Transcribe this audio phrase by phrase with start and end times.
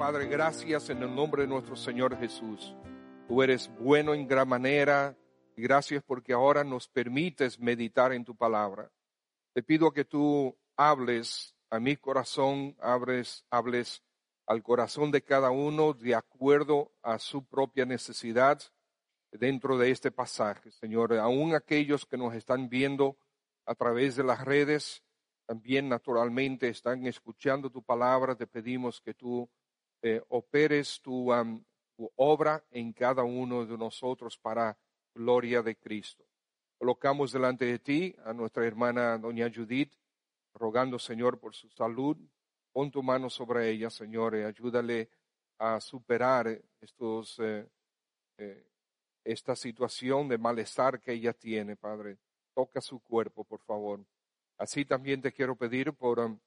[0.00, 2.74] Padre, gracias en el nombre de nuestro Señor Jesús.
[3.28, 5.14] Tú eres bueno en gran manera
[5.58, 8.90] gracias porque ahora nos permites meditar en tu palabra.
[9.52, 14.02] Te pido que tú hables a mi corazón, hables, hables
[14.46, 18.58] al corazón de cada uno de acuerdo a su propia necesidad
[19.30, 21.12] dentro de este pasaje, Señor.
[21.18, 23.18] Aún aquellos que nos están viendo
[23.66, 25.02] a través de las redes,
[25.44, 29.46] también naturalmente están escuchando tu palabra, te pedimos que tú
[30.02, 31.62] eh, operes tu, um,
[32.16, 34.78] obra en cada uno de nosotros para
[35.14, 36.24] gloria de Cristo.
[36.78, 39.92] Colocamos delante de ti a nuestra hermana doña Judith,
[40.54, 42.16] rogando, Señor, por su salud.
[42.72, 45.10] Pon tu mano sobre ella, Señor, y ayúdale
[45.58, 47.68] a superar estos, eh,
[48.38, 48.66] eh,
[49.24, 52.18] esta situación de malestar que ella tiene, Padre.
[52.54, 54.04] Toca su cuerpo, por favor.
[54.56, 56.38] Así también te quiero pedir por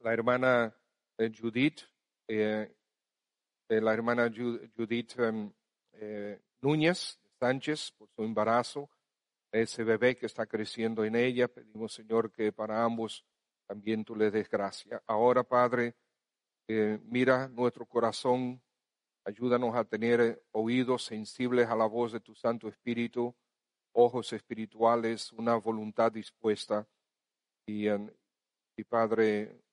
[0.00, 0.74] la hermana
[1.18, 1.80] eh, Judith,
[2.28, 2.74] eh,
[3.68, 5.52] la hermana Ju- Judith um,
[5.92, 8.90] eh, Núñez Sánchez, por su embarazo,
[9.52, 11.48] ese bebé que está creciendo en ella.
[11.48, 13.24] Pedimos, Señor, que para ambos
[13.66, 15.02] también tú le des gracia.
[15.06, 15.94] Ahora, Padre,
[16.68, 18.62] eh, mira nuestro corazón,
[19.24, 23.34] ayúdanos a tener oídos sensibles a la voz de tu Santo Espíritu,
[23.92, 26.86] ojos espirituales, una voluntad dispuesta.
[27.66, 29.63] Y, y Padre,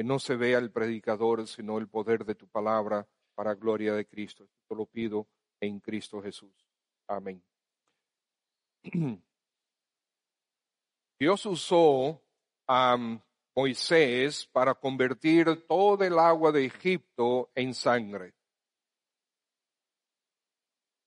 [0.00, 4.06] que no se vea el predicador, sino el poder de tu palabra para gloria de
[4.06, 4.48] Cristo.
[4.66, 5.28] Te lo pido
[5.60, 6.54] en Cristo Jesús.
[7.06, 7.44] Amén.
[11.20, 12.18] Dios usó
[12.66, 12.96] a
[13.54, 18.32] Moisés para convertir todo el agua de Egipto en sangre.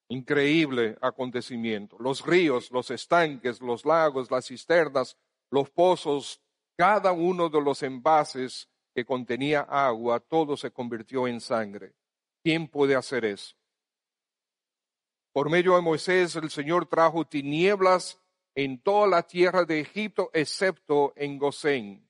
[0.10, 1.98] Increíble acontecimiento.
[1.98, 5.18] Los ríos, los estanques, los lagos, las cisternas,
[5.50, 6.40] los pozos,
[6.78, 11.94] cada uno de los envases que contenía agua, todo se convirtió en sangre.
[12.44, 13.56] ¿Quién puede hacer eso?
[15.32, 18.20] Por medio de Moisés, el Señor trajo tinieblas
[18.54, 22.08] en toda la tierra de Egipto, excepto en Gosén.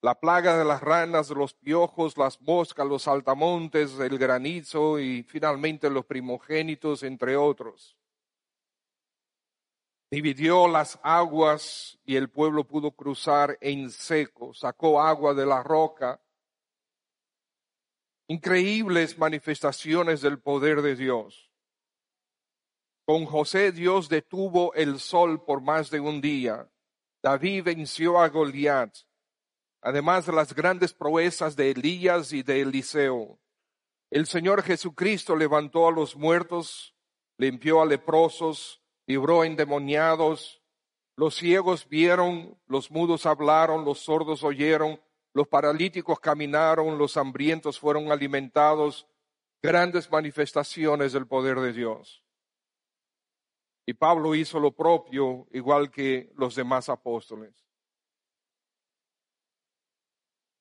[0.00, 5.90] La plaga de las ranas, los piojos, las moscas, los saltamontes, el granizo y finalmente
[5.90, 7.97] los primogénitos, entre otros.
[10.10, 16.20] Dividió las aguas y el pueblo pudo cruzar en seco, sacó agua de la roca.
[18.26, 21.52] Increíbles manifestaciones del poder de Dios.
[23.04, 26.70] Con José Dios detuvo el sol por más de un día.
[27.22, 28.94] David venció a Goliat,
[29.82, 33.38] además de las grandes proezas de Elías y de Eliseo.
[34.10, 36.94] El Señor Jesucristo levantó a los muertos,
[37.36, 40.62] limpió a leprosos, libró endemoniados.
[41.16, 45.00] Los ciegos vieron, los mudos hablaron, los sordos oyeron,
[45.32, 49.08] los paralíticos caminaron, los hambrientos fueron alimentados.
[49.60, 52.22] Grandes manifestaciones del poder de Dios.
[53.86, 57.66] Y Pablo hizo lo propio, igual que los demás apóstoles.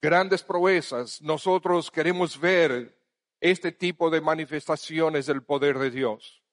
[0.02, 1.22] Grandes proezas.
[1.22, 2.98] Nosotros queremos ver
[3.42, 6.47] este tipo de manifestaciones del poder de Dios.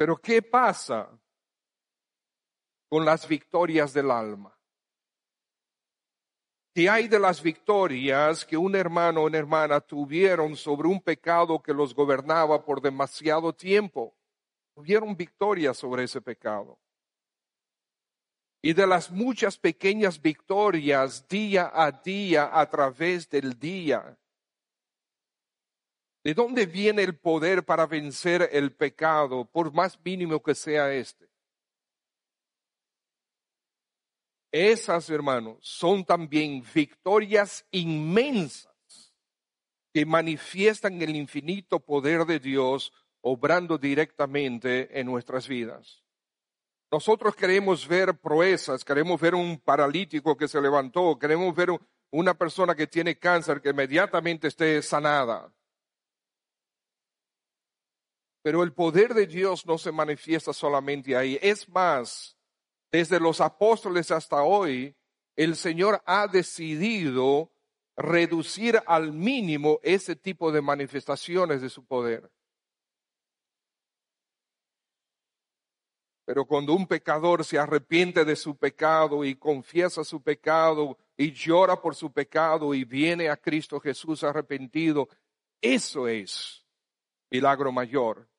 [0.00, 1.10] Pero ¿qué pasa
[2.88, 4.58] con las victorias del alma?
[6.74, 11.60] ¿Qué hay de las victorias que un hermano o una hermana tuvieron sobre un pecado
[11.60, 14.16] que los gobernaba por demasiado tiempo?
[14.74, 16.78] tuvieron victoria sobre ese pecado.
[18.62, 24.18] Y de las muchas pequeñas victorias día a día a través del día,
[26.24, 31.28] ¿de dónde viene el poder para vencer el pecado, por más mínimo que sea este?
[34.52, 38.70] Esas, hermanos, son también victorias inmensas
[39.92, 46.02] que manifiestan el infinito poder de Dios obrando directamente en nuestras vidas.
[46.90, 51.70] Nosotros queremos ver proezas, queremos ver un paralítico que se levantó, queremos ver
[52.10, 55.52] una persona que tiene cáncer que inmediatamente esté sanada.
[58.42, 61.38] Pero el poder de Dios no se manifiesta solamente ahí.
[61.42, 62.36] Es más,
[62.90, 64.96] desde los apóstoles hasta hoy,
[65.36, 67.52] el Señor ha decidido
[67.96, 72.30] reducir al mínimo ese tipo de manifestaciones de su poder.
[76.24, 81.82] Pero cuando un pecador se arrepiente de su pecado y confiesa su pecado y llora
[81.82, 85.08] por su pecado y viene a Cristo Jesús arrepentido,
[85.60, 86.64] eso es
[87.30, 88.29] milagro mayor.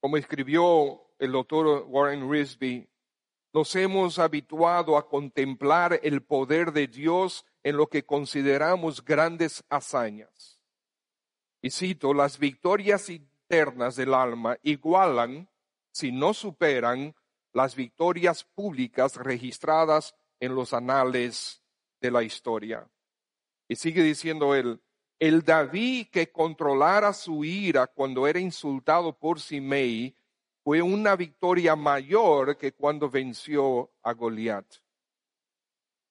[0.00, 2.88] Como escribió el doctor Warren Risby,
[3.52, 10.60] nos hemos habituado a contemplar el poder de Dios en lo que consideramos grandes hazañas.
[11.60, 15.50] Y cito, las victorias internas del alma igualan,
[15.90, 17.16] si no superan,
[17.52, 21.64] las victorias públicas registradas en los anales
[22.00, 22.88] de la historia.
[23.66, 24.80] Y sigue diciendo él,
[25.18, 30.14] el David que controlara su ira cuando era insultado por Simei
[30.62, 34.66] fue una victoria mayor que cuando venció a Goliat.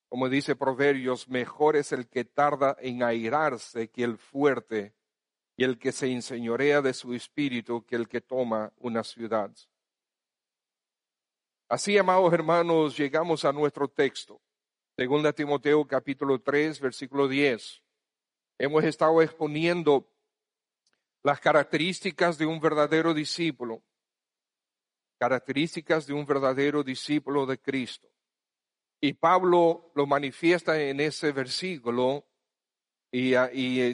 [0.08, 4.94] Como dice Proverbios, mejor es el que tarda en airarse que el fuerte,
[5.58, 9.50] y el que se enseñorea de su espíritu que el que toma una ciudad.
[11.68, 14.40] Así, amados hermanos, llegamos a nuestro texto.
[14.96, 17.82] Segunda Timoteo capítulo 3, versículo 10.
[18.58, 20.10] Hemos estado exponiendo
[21.22, 23.82] las características de un verdadero discípulo,
[25.18, 28.08] características de un verdadero discípulo de Cristo.
[29.00, 32.26] Y Pablo lo manifiesta en ese versículo
[33.12, 33.34] y,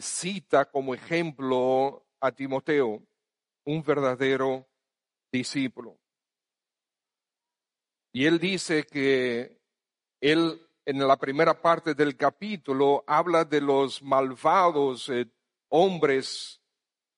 [0.01, 3.03] cita como ejemplo a Timoteo,
[3.67, 4.67] un verdadero
[5.31, 5.99] discípulo.
[8.13, 9.61] Y él dice que
[10.21, 15.31] él en la primera parte del capítulo habla de los malvados eh,
[15.69, 16.61] hombres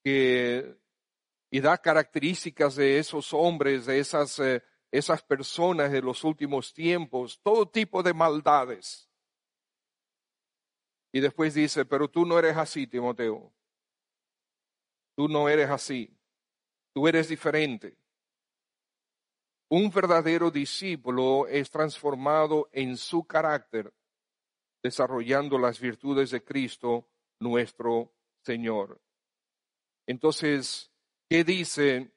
[0.05, 7.41] y da características de esos hombres, de esas, eh, esas personas de los últimos tiempos,
[7.43, 9.11] todo tipo de maldades.
[11.13, 13.53] Y después dice, pero tú no eres así, Timoteo.
[15.17, 16.17] Tú no eres así.
[16.93, 17.97] Tú eres diferente.
[19.69, 23.93] Un verdadero discípulo es transformado en su carácter,
[24.81, 27.09] desarrollando las virtudes de Cristo,
[27.41, 28.15] nuestro
[28.45, 29.01] Señor.
[30.07, 30.93] Entonces,
[31.29, 32.13] ¿qué dice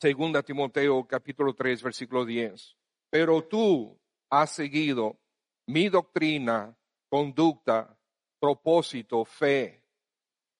[0.00, 2.76] 2 Timoteo capítulo 3 versículo 10?
[3.08, 3.96] Pero tú
[4.28, 5.20] has seguido
[5.68, 6.76] mi doctrina,
[7.08, 7.96] conducta,
[8.40, 9.84] propósito, fe,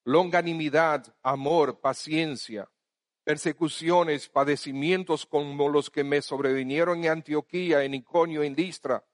[0.05, 2.71] longanimidad, amor, paciencia
[3.29, 9.05] persecuciones, padecimientos como los que me sobrevinieron en Antioquía, en Iconio, en Listra,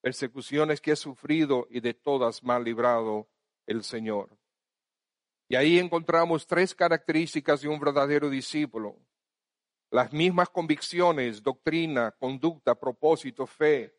[0.00, 3.28] persecuciones que he sufrido y de todas me ha librado
[3.64, 4.36] el Señor.
[5.48, 8.96] Y ahí encontramos tres características de un verdadero discípulo.
[9.92, 13.94] Las mismas convicciones, doctrina, conducta, propósito, fe.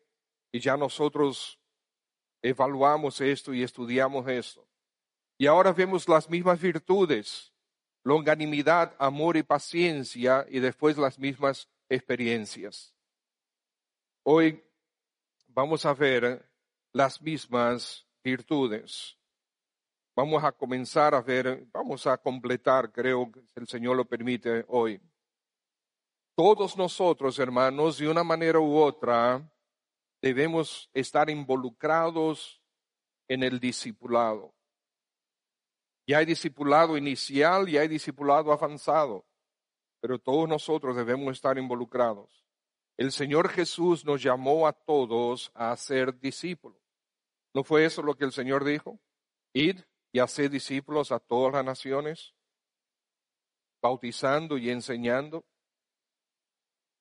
[0.52, 1.58] Y ya nosotros
[2.42, 4.68] evaluamos esto y estudiamos esto.
[5.38, 7.53] Y ahora vemos las mismas virtudes,
[8.04, 12.94] longanimidad, amor y paciencia y después las mismas experiencias.
[14.22, 14.62] Hoy
[15.48, 16.48] vamos a ver
[16.92, 19.18] las mismas virtudes.
[20.14, 25.00] Vamos a comenzar a ver, vamos a completar, creo que el Señor lo permite hoy.
[26.36, 29.42] Todos nosotros, hermanos, de una manera u otra,
[30.20, 32.62] debemos estar involucrados
[33.28, 34.53] en el discipulado.
[36.06, 39.24] Y hay discipulado inicial y hay discipulado avanzado,
[40.00, 42.44] pero todos nosotros debemos estar involucrados.
[42.96, 46.80] El Señor Jesús nos llamó a todos a ser discípulos.
[47.54, 49.00] ¿No fue eso lo que el Señor dijo?
[49.52, 49.80] Id
[50.12, 52.34] y haced discípulos a todas las naciones,
[53.82, 55.44] bautizando y enseñando.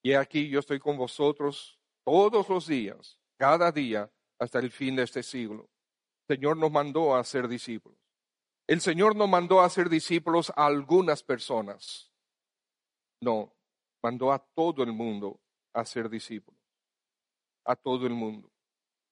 [0.01, 5.03] Y aquí yo estoy con vosotros todos los días, cada día, hasta el fin de
[5.03, 5.69] este siglo.
[6.27, 8.02] El Señor nos mandó a ser discípulos.
[8.67, 12.11] El Señor no mandó a ser discípulos a algunas personas.
[13.21, 13.53] No,
[14.01, 15.41] mandó a todo el mundo
[15.73, 16.59] a ser discípulos.
[17.65, 18.51] A todo el mundo.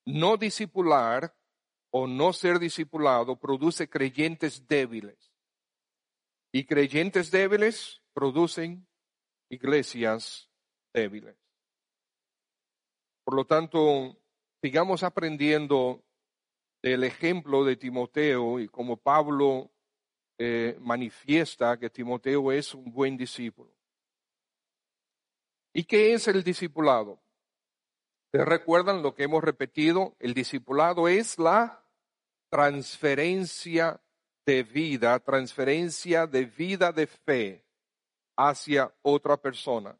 [0.06, 1.34] No discipular
[1.90, 5.32] o no ser discipulado produce creyentes débiles.
[6.52, 8.86] Y creyentes débiles producen
[9.50, 10.50] iglesias
[10.92, 11.36] débiles.
[13.24, 14.16] Por lo tanto,
[14.62, 16.04] sigamos aprendiendo
[16.82, 19.70] del ejemplo de Timoteo y como Pablo
[20.38, 23.72] eh, manifiesta que Timoteo es un buen discípulo.
[25.72, 27.22] ¿Y qué es el discipulado?
[28.32, 30.16] ¿Se recuerdan lo que hemos repetido?
[30.18, 31.84] El discipulado es la
[32.50, 34.02] transferencia
[34.44, 37.64] de vida, transferencia de vida de fe
[38.36, 39.98] hacia otra persona.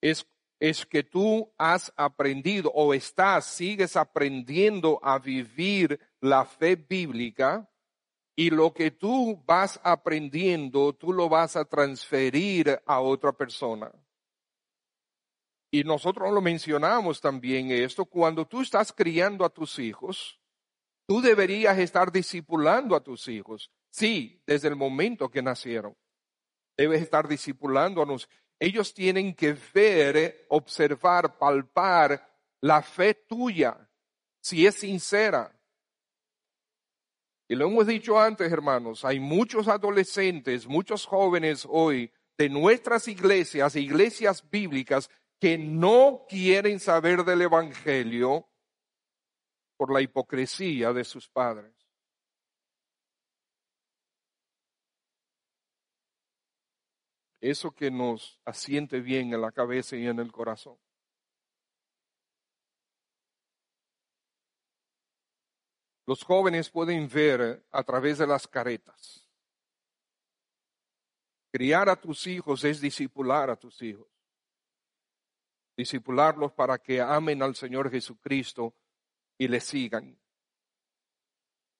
[0.00, 0.26] Es,
[0.60, 7.70] es que tú has aprendido o estás, sigues aprendiendo a vivir la fe bíblica
[8.34, 13.90] y lo que tú vas aprendiendo, tú lo vas a transferir a otra persona.
[15.70, 20.40] Y nosotros lo mencionamos también esto, cuando tú estás criando a tus hijos,
[21.06, 23.70] tú deberías estar discipulando a tus hijos.
[23.90, 25.96] Sí, desde el momento que nacieron.
[26.76, 28.28] Debes estar nosotros.
[28.60, 32.28] Ellos tienen que ver, observar, palpar
[32.60, 33.88] la fe tuya,
[34.40, 35.54] si es sincera.
[37.48, 43.74] Y lo hemos dicho antes, hermanos, hay muchos adolescentes, muchos jóvenes hoy de nuestras iglesias,
[43.76, 45.08] iglesias bíblicas,
[45.40, 48.48] que no quieren saber del Evangelio
[49.76, 51.77] por la hipocresía de sus padres.
[57.40, 60.76] Eso que nos asiente bien en la cabeza y en el corazón.
[66.06, 69.28] Los jóvenes pueden ver a través de las caretas.
[71.52, 74.08] Criar a tus hijos es discipular a tus hijos
[75.78, 78.74] disipularlos para que amen al Señor Jesucristo
[79.38, 80.18] y le sigan.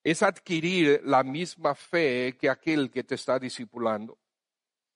[0.05, 4.17] Es adquirir la misma fe que aquel que te está discipulando.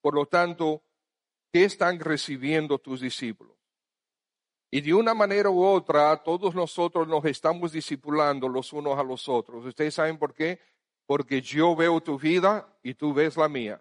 [0.02, 0.82] Por lo tanto,
[1.52, 3.56] ¿qué están recibiendo tus discípulos?
[4.70, 9.28] Y de una manera u otra, todos nosotros nos estamos discipulando los unos a los
[9.28, 9.64] otros.
[9.64, 10.60] ¿Ustedes saben por qué?
[11.06, 13.80] Porque yo veo tu vida y tú ves la mía.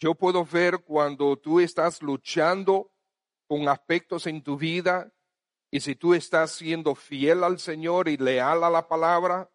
[0.00, 2.92] Yo puedo ver cuando tú estás luchando
[3.46, 5.12] con aspectos en tu vida
[5.70, 9.50] y si tú estás siendo fiel al Señor y leal a la palabra,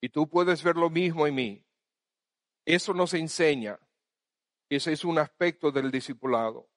[0.00, 1.64] y tú puedes ver lo mismo en mí.
[2.64, 3.78] Eso nos enseña.
[4.68, 6.68] Ese es un aspecto del discipulado.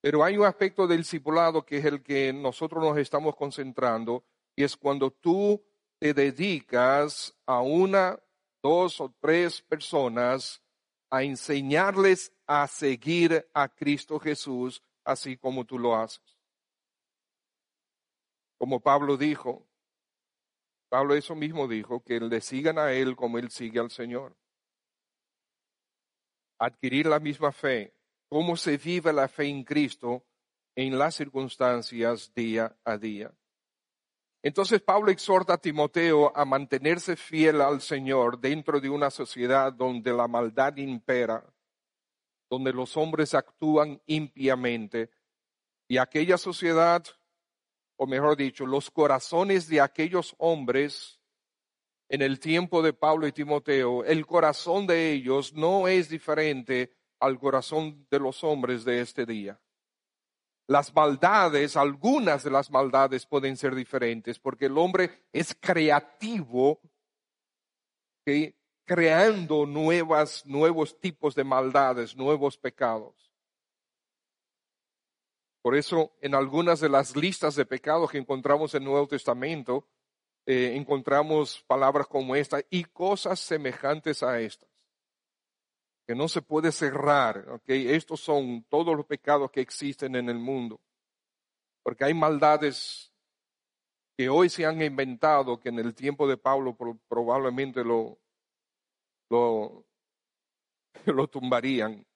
[0.00, 4.24] Pero hay un aspecto del discipulado que es el que nosotros nos estamos concentrando,
[4.54, 5.64] y es cuando tú
[5.98, 8.20] te dedicas a una,
[8.62, 10.62] dos o tres personas
[11.10, 16.38] a enseñarles a seguir a Cristo Jesús así como tú lo haces.
[18.58, 19.66] Como Pablo dijo,
[20.94, 24.36] Pablo eso mismo dijo, que le sigan a Él como Él sigue al Señor.
[26.56, 27.96] Adquirir la misma fe,
[28.28, 30.24] cómo se vive la fe en Cristo
[30.76, 33.34] en las circunstancias día a día.
[34.40, 40.12] Entonces Pablo exhorta a Timoteo a mantenerse fiel al Señor dentro de una sociedad donde
[40.12, 41.44] la maldad impera,
[42.48, 45.10] donde los hombres actúan impiamente.
[45.88, 47.04] Y aquella sociedad,
[47.96, 51.20] o mejor dicho, los corazones de aquellos hombres
[52.08, 57.38] en el tiempo de Pablo y Timoteo, el corazón de ellos no es diferente al
[57.38, 59.58] corazón de los hombres de este día.
[60.66, 66.80] Las maldades, algunas de las maldades pueden ser diferentes porque el hombre es creativo,
[68.84, 73.33] creando nuevas, nuevos tipos de maldades, nuevos pecados.
[75.64, 79.88] Por eso, en algunas de las listas de pecados que encontramos en el Nuevo Testamento,
[80.44, 84.68] eh, encontramos palabras como esta y cosas semejantes a estas
[86.06, 87.48] que no se puede cerrar.
[87.48, 87.88] ¿okay?
[87.88, 90.78] Estos son todos los pecados que existen en el mundo.
[91.82, 93.10] Porque hay maldades
[94.18, 96.76] que hoy se han inventado que en el tiempo de Pablo
[97.08, 98.18] probablemente lo,
[99.30, 99.86] lo,
[101.06, 102.06] lo tumbarían.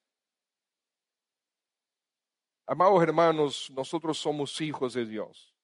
[2.71, 5.55] Amados hermanos, nosotros somos hijos de Dios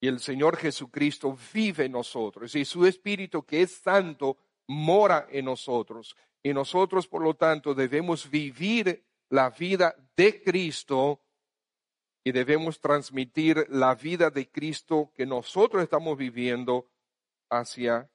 [0.00, 5.44] y el Señor Jesucristo vive en nosotros y su Espíritu que es santo mora en
[5.44, 6.16] nosotros.
[6.42, 11.20] Y nosotros, por lo tanto, debemos vivir la vida de Cristo
[12.24, 16.88] y debemos transmitir la vida de Cristo que nosotros estamos viviendo
[17.50, 18.10] hacia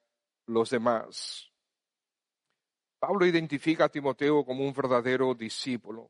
[0.48, 1.52] los demás.
[2.98, 6.10] Pablo identifica a Timoteo como un verdadero discípulo.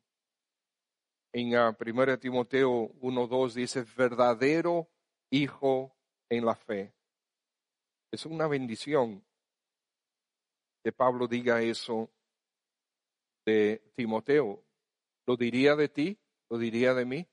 [1.32, 4.90] En 1 ah, Timoteo 1.2 dice, verdadero
[5.30, 5.96] hijo
[6.30, 6.94] en la fe.
[8.12, 9.24] Es una bendición
[10.84, 12.10] que Pablo diga eso
[13.46, 14.64] de Timoteo.
[15.28, 16.20] ¿Lo diría de ti?
[16.50, 17.28] ¿Lo diría de mí?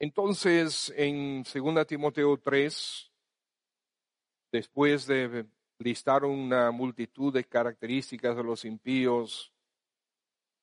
[0.00, 3.12] Entonces, en 2 Timoteo 3,
[4.52, 5.46] después de
[5.78, 9.52] listar una multitud de características de los impíos,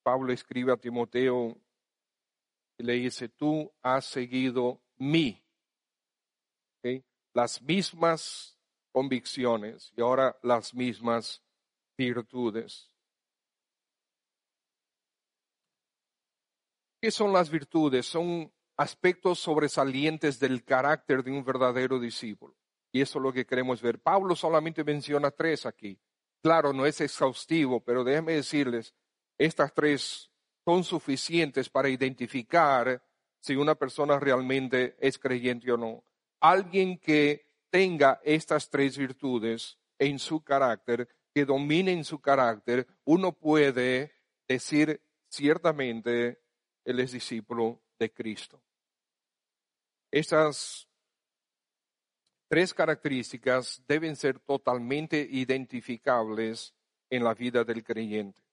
[0.05, 1.57] Pablo escribe a Timoteo
[2.77, 5.41] y le dice, tú has seguido mi
[7.33, 8.55] las mismas
[8.91, 11.43] convicciones y ahora las mismas
[11.97, 12.93] virtudes.
[17.01, 18.05] ¿Qué son las virtudes?
[18.05, 22.55] Son aspectos sobresalientes del carácter de un verdadero discípulo.
[22.93, 23.99] Y eso es lo que queremos ver.
[23.99, 25.99] Pablo solamente menciona tres aquí.
[26.43, 28.93] Claro, no es exhaustivo, pero déjenme decirles,
[29.37, 30.31] estas tres
[30.65, 33.01] son suficientes para identificar
[33.39, 36.03] si una persona realmente es creyente o no.
[36.39, 44.13] Alguien que tenga estas tres virtudes en su carácter, que dominen su carácter, uno puede
[44.47, 46.41] decir ciertamente,
[46.83, 48.61] él es discípulo de Cristo.
[50.11, 50.87] Estas
[52.47, 56.73] tres características deben ser totalmente identificables
[57.09, 58.44] en la vida del creyente.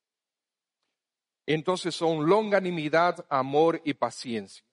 [1.47, 4.65] Entonces son longanimidad, amor y paciencia.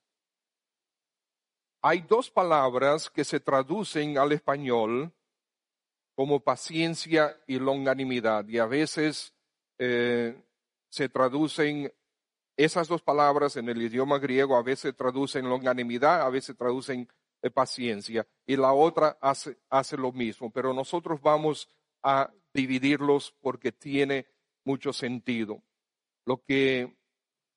[1.81, 5.13] Hay dos palabras que se traducen al español
[6.15, 9.33] como paciencia y longanimidad y a veces
[9.77, 10.43] eh,
[10.89, 11.93] se traducen
[12.57, 17.07] esas dos palabras en el idioma griego, a veces traducen longanimidad, a veces traducen
[17.41, 21.69] eh, paciencia y la otra hace, hace lo mismo, pero nosotros vamos
[22.03, 24.27] a dividirlos porque tiene
[24.65, 25.63] mucho sentido.
[26.25, 26.95] Lo que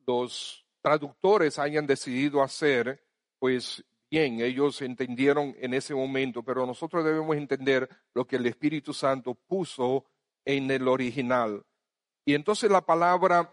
[0.07, 3.05] los traductores hayan decidido hacer,
[3.39, 8.93] pues bien, ellos entendieron en ese momento, pero nosotros debemos entender lo que el Espíritu
[8.93, 10.05] Santo puso
[10.45, 11.65] en el original.
[12.25, 13.51] Y entonces la palabra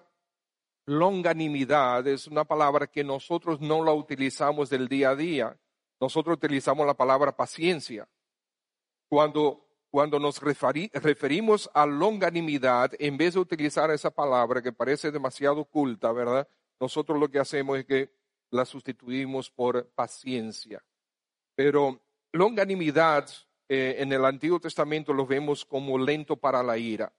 [0.85, 5.57] longanimidad es una palabra que nosotros no la utilizamos del día a día.
[5.99, 8.07] Nosotros utilizamos la palabra paciencia.
[9.07, 15.61] Cuando, cuando nos referimos a longanimidad, en vez de utilizar esa palabra que parece demasiado
[15.61, 16.47] oculta, ¿verdad?
[16.79, 18.11] Nosotros lo que hacemos es que
[18.51, 20.83] la sustituimos por paciencia.
[21.55, 23.29] Pero longanimidad
[23.67, 27.11] eh, en el Antiguo Testamento lo vemos como lento para la ira.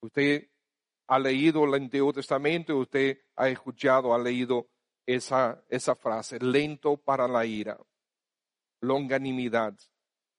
[0.00, 0.48] Usted
[1.08, 4.68] ha leído el Antiguo Testamento, usted ha escuchado, ha leído
[5.06, 7.78] esa, esa frase, lento para la ira,
[8.80, 9.76] longanimidad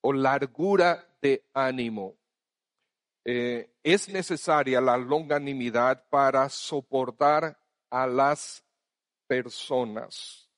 [0.02, 2.18] o largura de ánimo.
[3.26, 8.64] Eh, es necesaria la longanimidad para soportar a las
[9.28, 10.50] personas,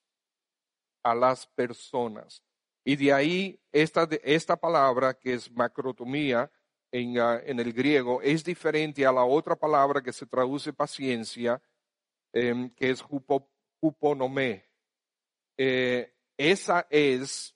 [1.03, 2.43] a las personas.
[2.83, 6.51] Y de ahí esta, esta palabra que es macrotomía
[6.91, 11.61] en, ah, en, el griego es diferente a la otra palabra que se traduce paciencia,
[12.33, 13.03] em, que es
[13.79, 14.65] huponomé.
[15.57, 17.55] Eh, esa es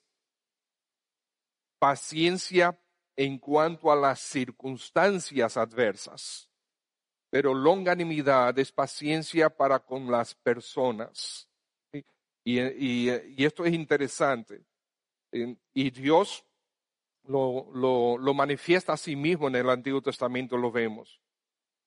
[1.84, 2.78] paciencia
[3.16, 6.48] en cuanto a las circunstancias adversas
[7.34, 11.48] pero longanimidad es paciencia para con las personas.
[12.44, 13.08] Y,
[13.44, 14.64] esto es interesante.
[15.32, 16.46] Y Dios
[17.24, 21.20] lo, lo, manifiesta a sí mismo en el Antiguo Testamento, lo vemos.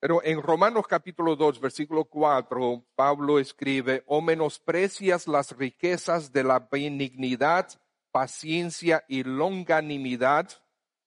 [0.01, 6.59] Pero en Romanos capítulo 2, versículo 4, Pablo escribe, o menosprecias las riquezas de la
[6.59, 7.69] benignidad,
[8.11, 10.49] paciencia y longanimidad,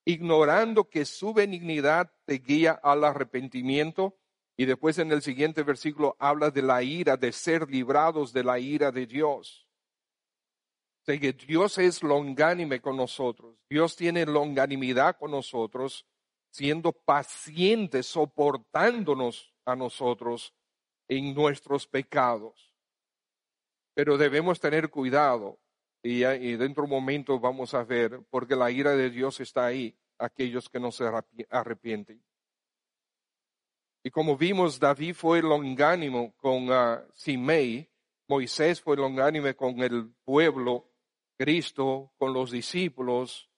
[0.04, 4.16] ignorando que su benignidad te guía al arrepentimiento
[4.56, 8.58] y después en el siguiente versículo habla de la ira, de ser librados de la
[8.58, 9.66] ira de Dios.
[11.18, 13.56] Que Dios es longánime con nosotros.
[13.68, 16.06] Dios tiene longanimidad con nosotros,
[16.50, 20.54] siendo paciente, soportándonos a nosotros
[21.08, 22.76] en nuestros pecados.
[23.94, 25.58] Pero debemos tener cuidado
[26.02, 26.20] y,
[26.56, 30.68] dentro de un momento vamos a ver, porque la ira de Dios está ahí, aquellos
[30.68, 31.04] que no se
[31.50, 32.22] arrepienten.
[34.02, 37.90] Y como vimos, David fue longánimo con uh, Simei,
[38.28, 40.88] Moisés fue longánime con el pueblo,
[41.36, 43.50] Cristo con los discípulos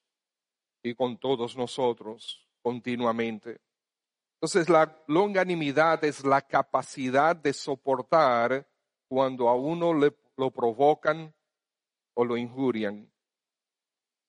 [0.83, 3.61] y con todos nosotros continuamente.
[4.37, 8.67] Entonces la longanimidad es la capacidad de soportar
[9.09, 11.33] cuando a uno le, lo provocan
[12.15, 13.11] o lo injurian.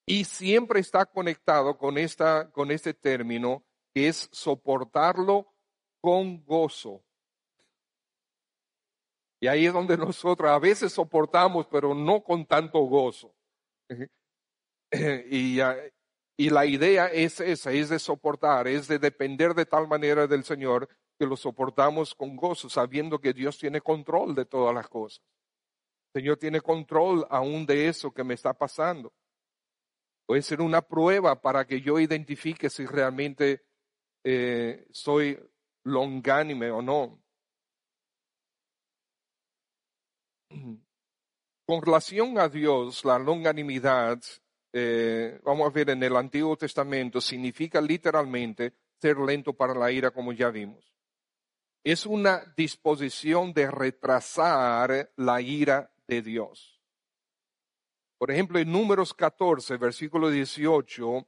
[0.06, 5.54] Y siempre está conectado con, esta, con este término que es soportarlo
[6.00, 7.02] con gozo.
[9.40, 13.34] Y ahí es donde nosotros a veces soportamos, pero no con tanto gozo.
[15.28, 15.58] Y,
[16.36, 20.44] y la idea es esa, es de soportar, es de depender de tal manera del
[20.44, 25.24] Señor que lo soportamos con gozo, sabiendo que Dios tiene control de todas las cosas.
[26.14, 29.12] Señor tiene control aún de eso que me está pasando.
[30.26, 33.66] Puede ser una prueba para que yo identifique si realmente
[34.22, 35.38] eh, soy
[35.82, 37.20] longánime o no.
[41.66, 44.20] Con relación a Dios, la longanimidad
[44.76, 50.10] eh, vamos a ver, en el Antiguo Testamento significa literalmente ser lento para la ira,
[50.10, 50.92] como ya vimos.
[51.84, 56.80] Es una disposición de retrasar la ira de Dios.
[58.18, 61.26] Por ejemplo, en Números 14, versículo 18,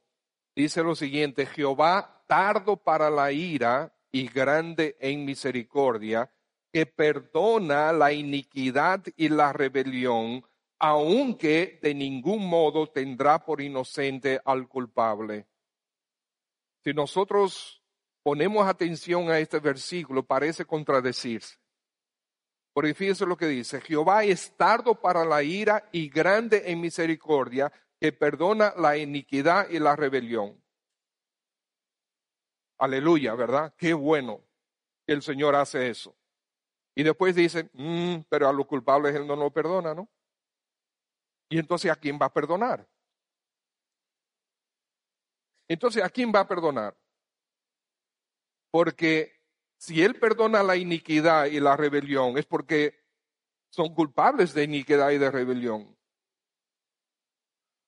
[0.55, 6.33] dice lo siguiente, Jehová tardo para la ira y grande en misericordia,
[6.73, 10.45] que perdona la iniquidad y la rebelión,
[10.79, 15.47] aunque de ningún modo tendrá por inocente al culpable.
[16.85, 17.83] Si nosotros
[18.23, 21.57] ponemos atención a este versículo, parece contradecirse.
[22.77, 27.73] Porque fíjense lo que dice, Jehová es tardo para la ira y grande en misericordia,
[27.99, 30.62] que perdona la iniquidad y la rebelión.
[32.77, 33.73] Aleluya, ¿verdad?
[33.79, 34.43] Qué bueno
[35.07, 36.15] que el Señor hace eso.
[36.95, 40.11] Y después dice, mm, pero a los culpables Él no lo perdona, ¿no?
[41.49, 42.87] Y entonces, ¿a quién va a perdonar?
[45.67, 46.95] Entonces, ¿a quién va a perdonar?
[48.71, 49.36] Porque
[49.87, 52.99] si Él perdona la iniquidad y la rebelión, es porque
[53.68, 55.96] son culpables de iniquidad y de rebelión.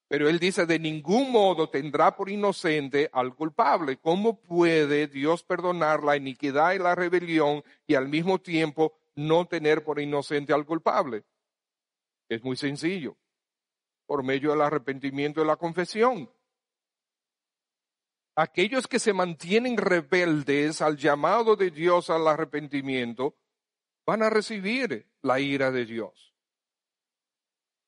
[0.07, 3.97] Pero Él dice, de ningún modo tendrá por inocente al culpable.
[3.97, 9.83] ¿Cómo puede Dios perdonar la iniquidad y la rebelión y al mismo tiempo no tener
[9.83, 11.25] por inocente al culpable?
[12.29, 13.17] Es muy sencillo
[14.07, 16.31] por medio del arrepentimiento y la confesión.
[18.41, 23.35] Aquellos que se mantienen rebeldes al llamado de Dios al arrepentimiento
[24.07, 26.33] van a recibir la ira de Dios.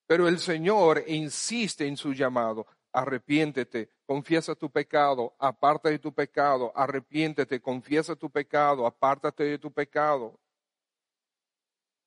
[0.09, 2.67] Pero el Señor insiste en su llamado.
[2.93, 9.73] Arrepiéntete, confiesa tu pecado, aparta de tu pecado, arrepiéntete, confiesa tu pecado, apártate de tu
[9.73, 10.41] pecado.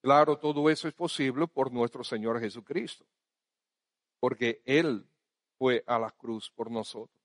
[0.01, 3.05] Claro, todo eso es posible por nuestro Señor Jesucristo
[4.19, 5.07] porque Él
[5.57, 7.22] fue a la cruz por nosotros.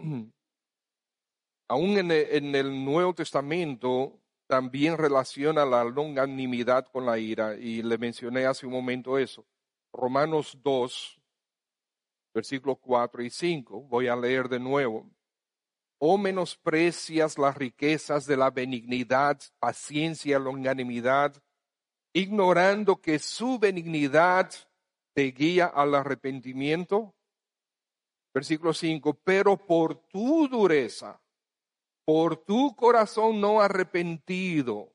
[1.68, 2.10] Aún en
[2.56, 8.72] el, Nuevo Testamento también relaciona la longanimidad con la ira, y le mencioné hace un
[8.72, 9.46] momento eso.
[9.92, 11.20] Romanos 2,
[12.34, 15.08] versículos 4 y 5, voy a leer de nuevo.
[15.98, 21.40] O menosprecias las riquezas de la benignidad, paciencia, longanimidad,
[22.12, 24.50] ignorando que su benignidad
[25.14, 27.14] te guía al arrepentimiento.
[28.32, 31.20] Versículo 5, pero por tu dureza,
[32.04, 34.92] por tu corazón no arrepentido,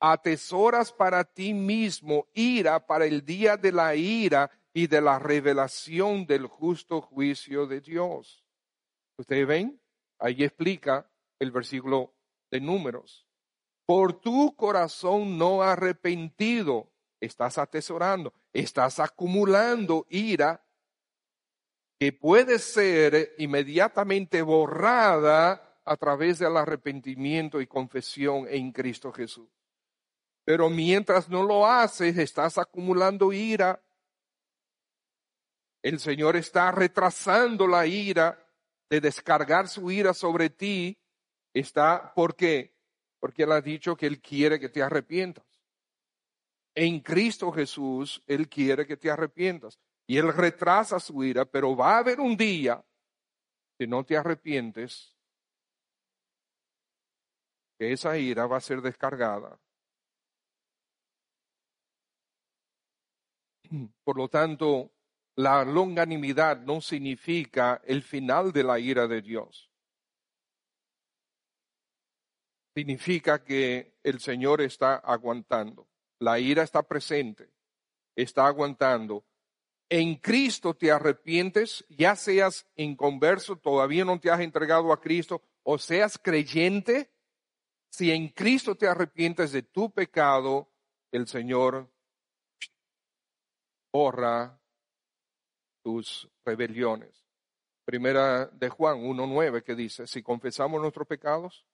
[0.00, 6.26] atesoras para ti mismo ira para el día de la ira y de la revelación
[6.26, 8.44] del justo juicio de Dios.
[9.16, 9.80] ¿Ustedes ven?
[10.18, 12.14] Ahí explica el versículo
[12.50, 13.26] de números.
[13.86, 20.62] Por tu corazón no arrepentido, estás atesorando, estás acumulando ira
[21.98, 29.48] que puede ser inmediatamente borrada a través del arrepentimiento y confesión en Cristo Jesús.
[30.44, 33.82] Pero mientras no lo haces, estás acumulando ira.
[35.82, 38.46] El Señor está retrasando la ira
[38.88, 40.98] de descargar su ira sobre ti.
[41.52, 42.74] Está, ¿por qué?
[43.20, 45.48] Porque Él ha dicho que Él quiere que te arrepientas
[46.78, 49.78] en Cristo Jesús, Él quiere que te arrepientas.
[50.10, 52.82] Y Él retrasa su ira, pero va a haber un día
[53.78, 55.14] que no te arrepientes,
[57.78, 59.60] que esa ira va a ser descargada.
[64.02, 64.92] Por lo tanto,
[65.36, 69.70] la longanimidad no significa el final de la ira de Dios.
[72.74, 75.86] Significa que el Señor está aguantando.
[76.18, 77.52] La ira está presente,
[78.16, 79.26] está aguantando.
[79.90, 85.78] En Cristo te arrepientes, ya seas inconverso, todavía no te has entregado a Cristo, o
[85.78, 87.10] seas creyente,
[87.90, 90.70] si en Cristo te arrepientes de tu pecado,
[91.10, 91.90] el Señor
[93.92, 94.60] borra
[95.82, 97.26] tus rebeliones.
[97.86, 101.64] Primera de Juan 1.9 que dice, si confesamos nuestros pecados,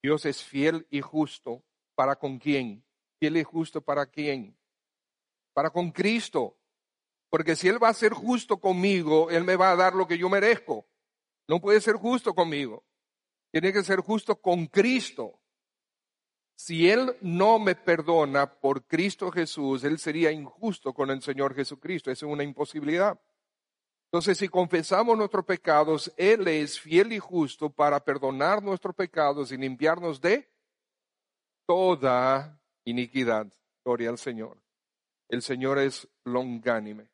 [0.00, 1.64] Dios es fiel y justo
[1.96, 2.84] para con quién?
[3.20, 4.56] Él es justo para quién?
[5.52, 6.56] Para con Cristo.
[7.34, 10.16] Porque si Él va a ser justo conmigo, Él me va a dar lo que
[10.16, 10.86] yo merezco.
[11.48, 12.84] No puede ser justo conmigo.
[13.50, 15.40] Tiene que ser justo con Cristo.
[16.54, 22.12] Si Él no me perdona por Cristo Jesús, Él sería injusto con el Señor Jesucristo.
[22.12, 23.20] Esa es una imposibilidad.
[24.12, 29.56] Entonces, si confesamos nuestros pecados, Él es fiel y justo para perdonar nuestros pecados y
[29.56, 30.48] limpiarnos de
[31.66, 33.52] toda iniquidad.
[33.84, 34.62] Gloria al Señor.
[35.28, 37.12] El Señor es longánime.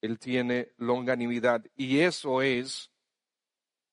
[0.00, 1.64] Él tiene longanimidad.
[1.76, 2.90] Y eso es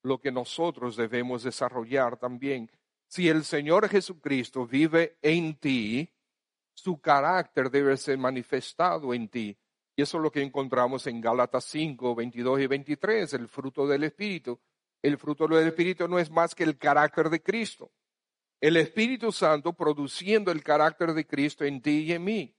[0.04, 2.70] lo que nosotros debemos desarrollar también.
[3.08, 6.12] Si el Señor Jesucristo vive en ti,
[6.74, 9.58] su carácter debe ser manifestado en ti.
[9.96, 14.04] Y eso es lo que encontramos en Gálatas 5, 22 y 23, el fruto del
[14.04, 14.60] Espíritu.
[15.02, 17.92] El fruto del Espíritu no es más que el carácter de Cristo.
[18.60, 22.56] El Espíritu Santo produciendo el carácter de Cristo en ti y en mí.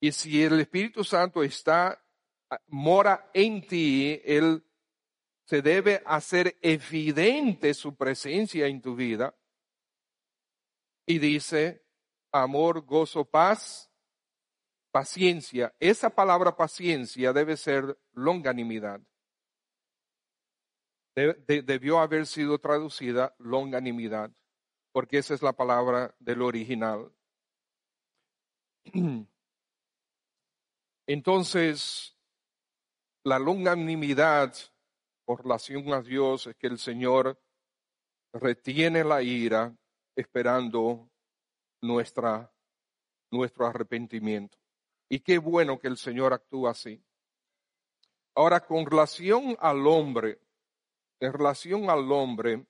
[0.00, 2.02] Y si el Espíritu Santo está,
[2.68, 4.64] mora en ti, Él
[5.44, 9.36] se debe hacer evidente su presencia en tu vida.
[11.06, 11.84] Y dice,
[12.32, 13.90] amor, gozo, paz,
[14.90, 15.74] paciencia.
[15.80, 19.00] Esa palabra paciencia debe ser longanimidad.
[21.14, 24.30] debió haber sido traducida longanimidad,
[24.92, 27.12] porque esa es la palabra del original.
[31.12, 32.16] Entonces,
[33.24, 34.54] la longanimidad
[35.24, 37.36] por relación a Dios es que el Señor
[38.32, 39.76] retiene la ira
[40.14, 41.10] esperando
[41.82, 42.54] nuestra,
[43.32, 44.56] nuestro arrepentimiento.
[45.08, 47.02] Y qué bueno que el Señor actúa así.
[48.36, 50.38] Ahora, con relación al hombre,
[51.18, 52.64] en relación al hombre,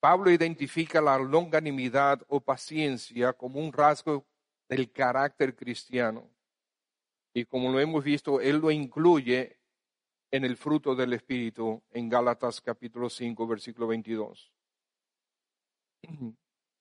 [0.00, 4.24] Pablo identifica la longanimidad o paciencia como un rasgo
[4.66, 6.37] del carácter cristiano.
[7.38, 9.60] Y como lo hemos visto, él lo incluye
[10.32, 14.52] en el fruto del Espíritu en Gálatas capítulo 5, versículo 22.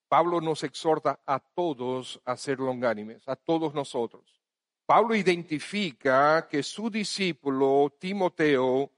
[0.10, 4.41] Pablo nos exhorta a todos a ser longánimes, a todos nosotros.
[4.88, 8.91] Pablo identifica que su discípulo Timoteo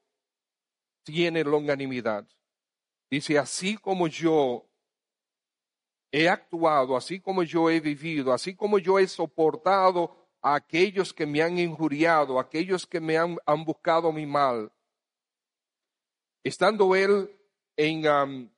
[1.04, 2.26] tiene longanimidad.
[3.12, 4.66] Dice, así como yo
[6.10, 11.26] he actuado, así como yo he vivido, así como yo he soportado a aquellos que
[11.26, 14.72] me han injuriado, aquellos que me han, buscado mi mal.
[16.44, 17.30] Estando él
[17.76, 18.52] en,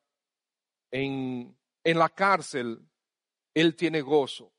[0.91, 2.87] en, en, la cárcel,
[3.53, 4.53] él tiene gozo.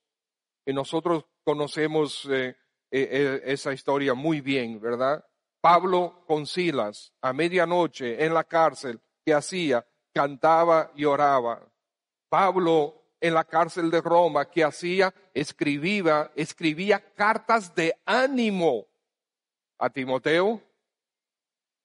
[0.66, 2.56] Y nosotros conocemos eh,
[2.90, 5.24] eh, eh, esa historia muy bien, ¿verdad?
[5.61, 9.87] Pablo con Silas a medianoche en la cárcel, ¿qué hacía?
[10.12, 11.66] Cantaba y oraba.
[12.28, 18.88] Pablo en la cárcel de Roma que hacía, escribía, escribía cartas de ánimo
[19.78, 20.61] a Timoteo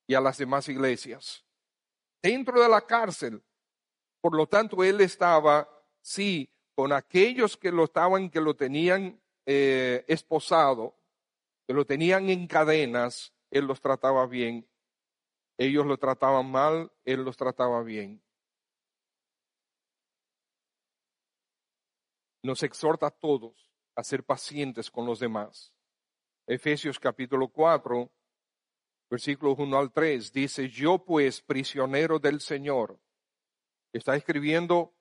[0.07, 1.45] y a las demás iglesias.
[2.23, 3.43] Dentro de la cárcel.
[4.19, 5.69] Por lo tanto, él estaba,
[6.01, 10.95] sí, con aquellos que lo estaban, que lo tenían eh, esposado,
[11.67, 14.67] que lo tenían en cadenas, él los trataba bien.
[15.59, 18.23] Ellos lo trataban mal, él los trataba bien.
[22.43, 25.73] Nos exhorta a todos a ser pacientes con los demás.
[26.45, 28.11] Efesios capítulo 4,
[29.09, 32.99] versículos 1 al 3, dice, yo pues, prisionero del Señor,
[33.91, 34.93] está escribiendo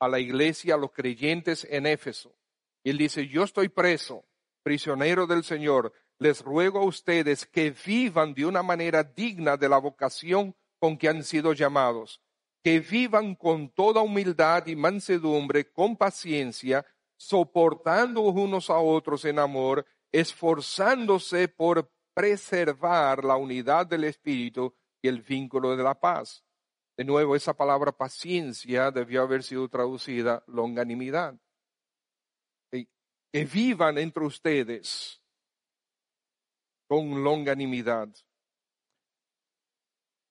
[0.00, 2.36] a la iglesia, a los creyentes en Éfeso.
[2.82, 4.26] él dice, yo estoy preso,
[4.62, 9.78] prisionero del Señor, les ruego a ustedes que vivan de una manera digna de la
[9.78, 12.20] vocación con que han sido llamados
[12.64, 19.86] que vivan con toda humildad y mansedumbre, con paciencia, soportando unos a otros en amor,
[20.10, 26.42] esforzándose por preservar la unidad del Espíritu y el vínculo de la paz.
[26.96, 31.38] De nuevo, esa palabra paciencia debió haber sido traducida longanimidad.
[32.70, 35.20] Que vivan entre ustedes
[36.88, 38.08] con longanimidad,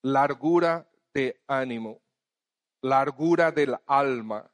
[0.01, 2.02] largura de ánimo
[2.83, 4.51] largura del alma,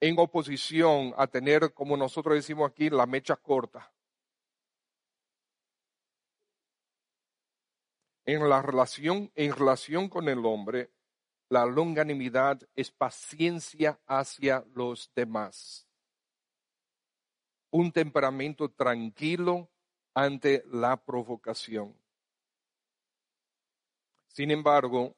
[0.00, 3.90] en oposición a tener, como nosotros decimos aquí, la mecha corta.
[8.26, 10.90] En la relación, en relación con el hombre,
[11.48, 15.86] la longanimidad es paciencia hacia los demás.
[17.70, 19.70] Un temperamento tranquilo
[20.12, 21.96] ante la provocación.
[24.26, 25.16] Sin embargo,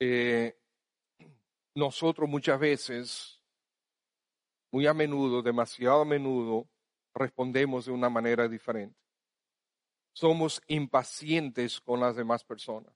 [0.00, 0.56] eh,
[1.74, 3.42] nosotros muchas veces,
[4.70, 6.68] muy a menudo, demasiado a menudo,
[7.14, 8.98] respondemos de una manera diferente.
[10.12, 12.92] Somos impacientes con las demás personas.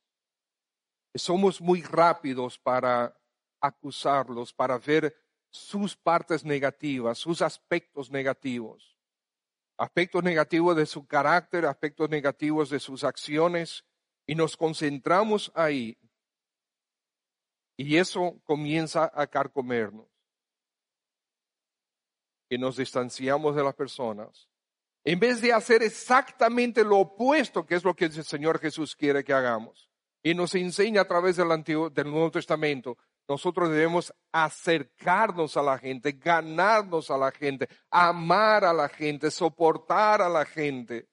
[1.15, 3.17] Somos muy rápidos para
[3.61, 5.15] acusarlos, para ver
[5.51, 8.99] sus partes negativas, sus aspectos negativos.
[9.77, 13.85] Aspectos negativos de su carácter, aspectos negativos de sus acciones,
[14.27, 15.99] y nos concentramos ahí
[17.77, 20.07] y eso comienza a carcomernos.
[22.49, 24.47] que nos distanciamos de las personas,
[25.05, 29.25] en vez de hacer exactamente lo opuesto, que es lo que el Señor Jesús quiere
[29.25, 29.89] que hagamos,
[30.23, 35.79] y nos enseña a través del, Antiguo, del Nuevo Testamento, nosotros debemos acercarnos a la
[35.79, 41.09] gente, ganarnos a la gente, amar a la gente, soportar a la gente,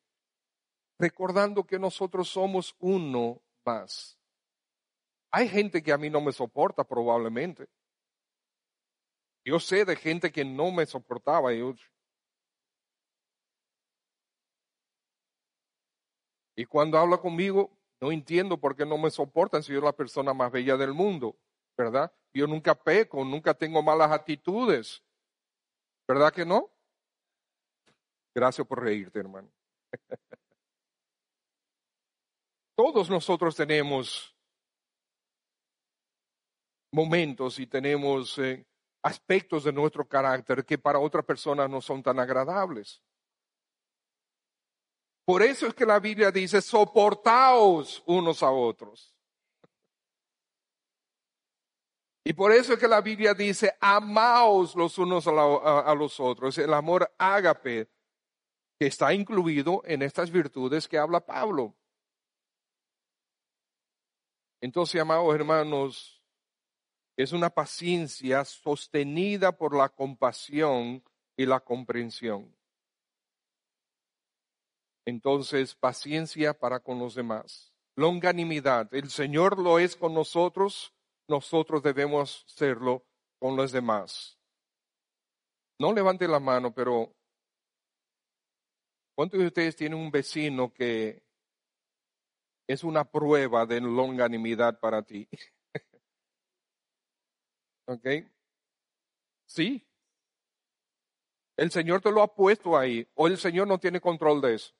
[0.99, 4.18] recordando que nosotros somos uno más.
[5.31, 7.67] Hay gente que a mí no me soporta probablemente.
[9.45, 11.51] Yo sé de gente que no me soportaba.
[16.55, 19.95] y cuando habla conmigo, no entiendo por qué no me soportan si yo soy la
[19.95, 21.37] persona más bella del mundo,
[21.77, 22.11] ¿verdad?
[22.33, 25.01] Yo nunca peco, nunca tengo malas actitudes.
[26.07, 26.69] ¿Verdad que no?
[28.35, 29.49] Gracias por reírte, hermano.
[32.75, 34.35] Todos nosotros tenemos
[36.91, 38.65] momentos y tenemos eh,
[39.03, 43.01] aspectos de nuestro carácter que para otras personas no son tan agradables.
[45.25, 49.15] Por eso es que la Biblia dice, soportaos unos a otros.
[52.23, 56.57] Y por eso es que la Biblia dice, amaos los unos a, los otros.
[56.57, 57.89] El amor ágape,
[58.79, 61.75] que está incluido en estas virtudes que habla Pablo.
[64.61, 66.18] Entonces, amados hermanos,
[67.19, 71.03] es una paciencia sostenida por la compasión
[71.35, 72.55] y la comprensión.
[75.05, 77.73] Entonces, paciencia para con los demás.
[77.97, 78.93] Longanimidad.
[78.93, 80.93] El Señor lo es con nosotros,
[81.27, 83.05] nosotros debemos serlo
[83.37, 84.39] con los demás.
[85.77, 87.13] No levante la mano, pero
[89.13, 91.21] ¿cuántos de ustedes tienen un vecino que
[92.65, 95.27] es una prueba de longanimidad para ti?
[97.89, 98.05] ¿Ok?
[99.47, 99.83] Sí.
[101.57, 104.73] El Señor te lo ha puesto ahí, o el Señor no tiene control de eso.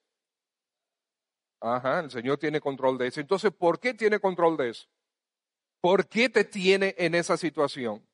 [1.59, 3.19] Ajá, el Señor tiene control de eso.
[3.19, 4.87] Entonces, ¿por qué tiene control de eso?
[5.81, 8.07] ¿Por qué te tiene en esa situación?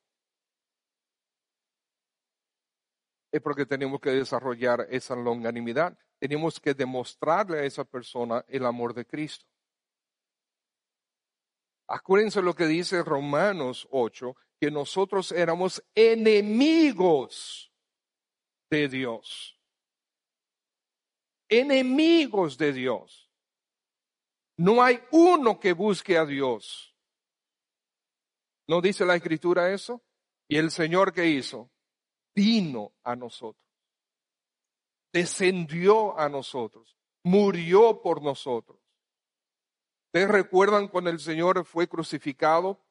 [3.30, 5.96] Es porque tenemos que desarrollar esa longanimidad.
[6.18, 9.44] Tenemos que demostrarle a esa persona el amor de Cristo.
[11.88, 17.72] Acuérdense lo que dice Romanos 8, que nosotros éramos enemigos
[18.70, 19.60] de Dios.
[21.48, 23.30] Enemigos de Dios.
[24.58, 26.96] No hay uno que busque a Dios.
[28.68, 30.02] ¿No dice la escritura eso?
[30.48, 31.70] Y el Señor que hizo,
[32.34, 33.64] vino a nosotros,
[35.12, 38.85] descendió a nosotros, murió por nosotros.
[40.16, 42.82] ¿Ustedes recuerdan cuando el Señor fue crucificado?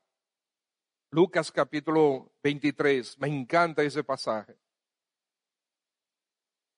[1.09, 4.55] Lucas capítulo 23, me encanta ese pasaje.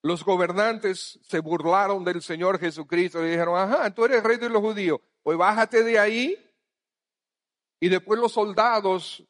[0.01, 4.62] Los gobernantes se burlaron del Señor Jesucristo y dijeron, ajá, tú eres rey de los
[4.62, 6.38] judíos, pues bájate de ahí.
[7.81, 9.27] Y después los soldados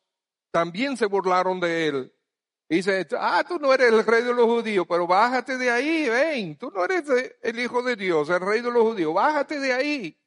[0.52, 2.14] también se burlaron de él.
[2.70, 6.10] Y dice, ah, tú no eres el rey de los judíos, pero bájate de ahí,
[6.10, 7.06] ven, tú no eres
[7.42, 10.18] el hijo de Dios, el rey de los judíos, bájate de ahí.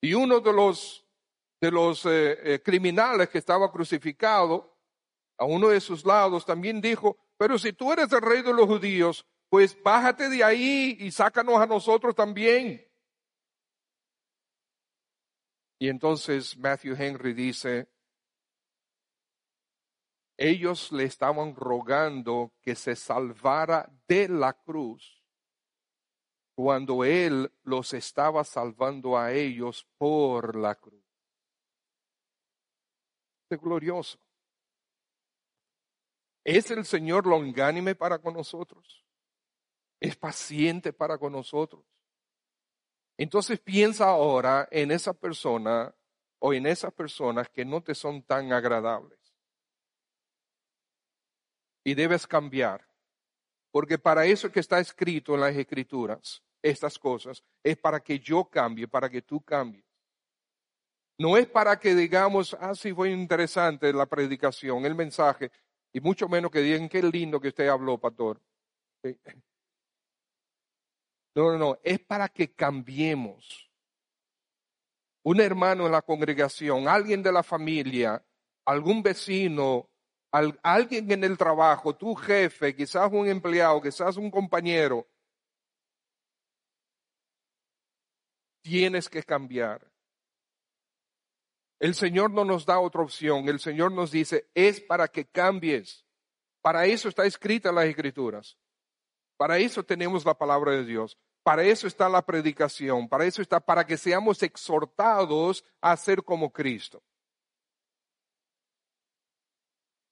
[0.00, 1.06] Y uno de los,
[1.60, 4.76] de los eh, eh, criminales que estaba crucificado,
[5.38, 8.66] a uno de sus lados, también dijo, pero si tú eres el rey de los
[8.66, 12.86] judíos, pues bájate de ahí y sácanos a nosotros también.
[15.78, 17.88] Y entonces Matthew Henry dice,
[20.38, 25.15] ellos le estaban rogando que se salvara de la cruz
[26.56, 31.04] cuando él los estaba salvando a ellos por la cruz.
[33.48, 34.18] Es glorioso.
[36.42, 39.06] ¿Es el Señor longánime para con nosotros?
[40.00, 41.84] es paciente para con nosotros.
[43.18, 45.94] Entonces piensa ahora en esa persona
[46.38, 49.18] o en esas personas que no te son tan agradables.
[51.82, 52.86] Y debes cambiar.
[53.70, 58.44] Porque para eso que está escrito en las escrituras, estas cosas, es para que yo
[58.44, 59.84] cambie, para que tú cambies.
[61.18, 65.50] No es para que digamos, ah, sí, fue interesante la predicación, el mensaje,
[65.92, 68.40] y mucho menos que digan, qué lindo que usted habló, pastor.
[71.34, 73.70] No, no, no, es para que cambiemos.
[75.22, 78.22] Un hermano en la congregación, alguien de la familia,
[78.64, 79.88] algún vecino,
[80.62, 85.06] alguien en el trabajo, tu jefe, quizás un empleado, quizás un compañero,
[88.66, 89.88] tienes que cambiar.
[91.78, 93.48] El Señor no nos da otra opción.
[93.48, 96.04] El Señor nos dice, es para que cambies,
[96.62, 98.58] Para eso está escrita las escrituras.
[99.36, 101.16] Para eso tenemos la palabra de Dios.
[101.44, 103.08] Para eso está la predicación.
[103.08, 107.04] Para eso está, para que seamos exhortados a ser como Cristo.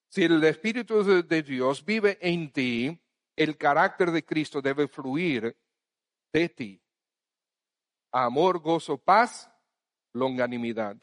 [0.07, 3.01] Si el Espíritu de Dios vive en ti,
[3.35, 5.57] el carácter de Cristo debe fluir
[6.31, 6.84] de ti.
[8.17, 9.51] Amor, gozo, paz,
[10.13, 10.95] longanimidad.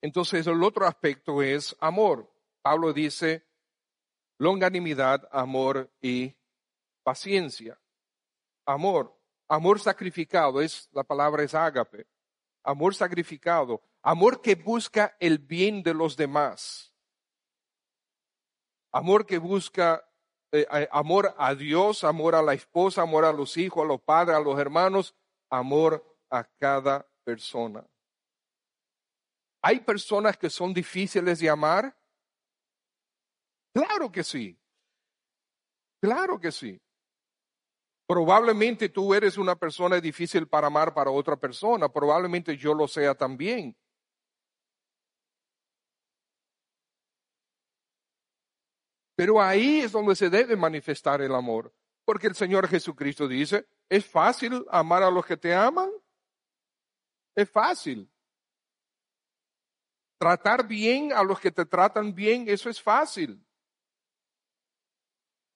[0.00, 2.32] Entonces el otro aspecto es amor.
[2.62, 3.46] Pablo dice
[4.38, 6.34] longanimidad, amor y
[7.02, 7.78] paciencia.
[8.64, 9.14] Amor,
[9.46, 12.06] amor sacrificado es la palabra es ágape.
[12.64, 16.90] Amor sacrificado, amor que busca el bien de los demás.
[18.90, 20.02] Amor que busca
[20.52, 24.00] eh, eh, amor a Dios, amor a la esposa, amor a los hijos, a los
[24.02, 25.14] padres, a los hermanos,
[25.50, 27.86] amor a cada persona.
[29.62, 31.96] ¿Hay personas que son difíciles de amar?
[33.72, 34.58] Claro que sí.
[36.02, 36.80] Claro que sí.
[38.06, 41.88] Probablemente tú eres una persona difícil para amar para otra persona.
[41.88, 43.74] Probablemente yo lo sea también.
[49.22, 51.72] Pero ahí es donde se debe manifestar el amor.
[52.04, 55.88] Porque el Señor Jesucristo dice, ¿es fácil amar a los que te aman?
[57.36, 58.10] Es fácil.
[60.18, 63.40] Tratar bien a los que te tratan bien, eso es fácil.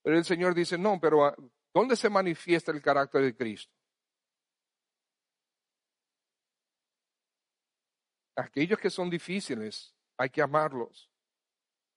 [0.05, 1.35] Pero el Señor dice, no, pero ah,
[1.75, 3.75] ¿dónde se manifiesta el carácter de Cristo?
[8.37, 11.11] Aquellos que son difíciles, hay que amarlos.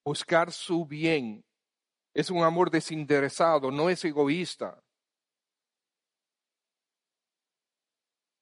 [0.03, 1.45] Buscar su bien.
[2.13, 4.81] Es un amor desinteresado, no es egoísta.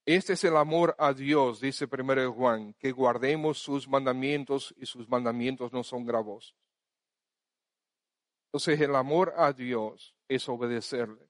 [0.05, 5.09] Este es el amor a Dios, dice primero Juan, que guardemos sus mandamientos y sus
[5.09, 6.55] mandamientos no son gravosos.
[8.47, 11.29] Entonces el amor a Dios es obedecerle.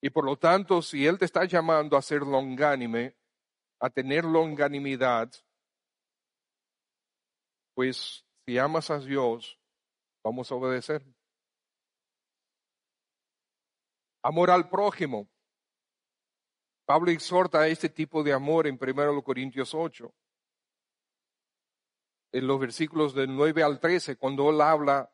[0.00, 3.16] Y por lo tanto, si Él te está llamando a ser longánime,
[3.80, 5.32] a tener longanimidad,
[7.74, 9.58] pues si amas a Dios,
[10.26, 11.04] vamos a obedecer.
[14.24, 15.28] Amor al prójimo.
[16.84, 20.12] Pablo exhorta a este tipo de amor en 1 Corintios 8.
[22.32, 25.08] En los versículos del 9 al 13, cuando él habla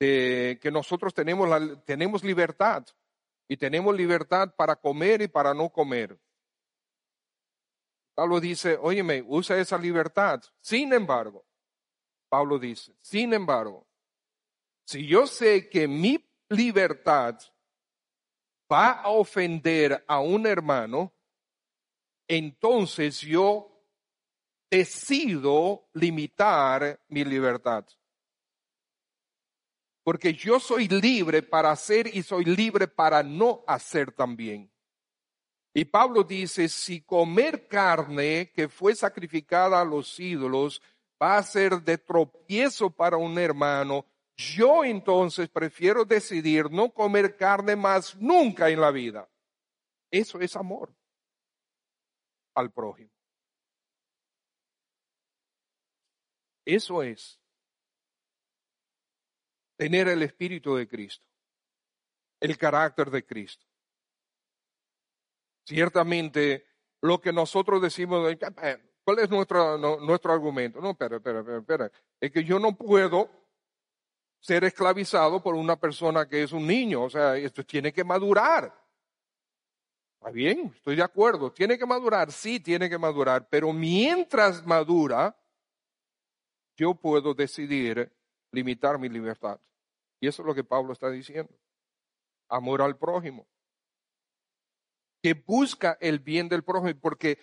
[0.00, 2.86] de que nosotros tenemos, la, tenemos libertad
[3.48, 6.18] y tenemos libertad para comer y para no comer.
[8.14, 10.42] Pablo dice, óyeme, usa esa libertad.
[10.60, 11.44] Sin embargo,
[12.30, 13.87] Pablo dice, sin embargo,
[14.88, 16.18] si yo sé que mi
[16.48, 17.38] libertad
[18.72, 21.12] va a ofender a un hermano,
[22.26, 23.84] entonces yo
[24.70, 27.84] decido limitar mi libertad.
[30.04, 34.72] Porque yo soy libre para hacer y soy libre para no hacer también.
[35.74, 40.80] Y Pablo dice, si comer carne que fue sacrificada a los ídolos
[41.22, 44.06] va a ser de tropiezo para un hermano,
[44.38, 49.28] yo entonces prefiero decidir no comer carne más nunca en la vida.
[50.10, 50.94] Eso es amor
[52.54, 53.10] al prójimo.
[56.64, 57.40] Eso es
[59.76, 61.26] tener el espíritu de Cristo,
[62.40, 63.66] el carácter de Cristo.
[65.66, 66.66] Ciertamente,
[67.00, 68.36] lo que nosotros decimos,
[69.04, 70.80] ¿cuál es nuestro, nuestro argumento?
[70.80, 73.47] No, espera, espera, espera, es que yo no puedo
[74.40, 77.04] ser esclavizado por una persona que es un niño.
[77.04, 78.74] O sea, esto tiene que madurar.
[80.18, 81.52] Está bien, estoy de acuerdo.
[81.52, 83.48] Tiene que madurar, sí, tiene que madurar.
[83.48, 85.36] Pero mientras madura,
[86.76, 88.12] yo puedo decidir
[88.50, 89.60] limitar mi libertad.
[90.20, 91.52] Y eso es lo que Pablo está diciendo.
[92.48, 93.46] Amor al prójimo.
[95.22, 97.38] Que busca el bien del prójimo, porque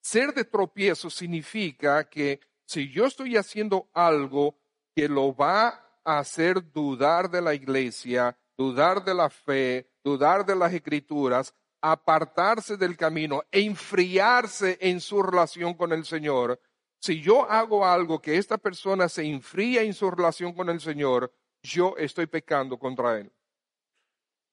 [0.00, 4.58] ser de tropiezo significa que si yo estoy haciendo algo
[4.94, 10.72] que lo va hacer dudar de la iglesia, dudar de la fe, dudar de las
[10.72, 16.60] escrituras, apartarse del camino e enfriarse en su relación con el Señor.
[17.00, 21.32] Si yo hago algo que esta persona se enfría en su relación con el Señor,
[21.62, 23.32] yo estoy pecando contra Él,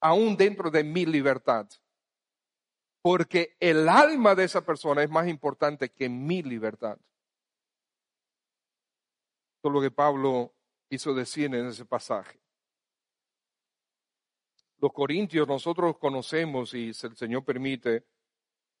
[0.00, 1.68] aún dentro de mi libertad.
[3.00, 6.98] Porque el alma de esa persona es más importante que mi libertad.
[9.62, 10.54] Todo lo que Pablo
[10.94, 12.38] quiso decir en ese pasaje.
[14.78, 18.04] Los corintios nosotros conocemos y si el Señor permite,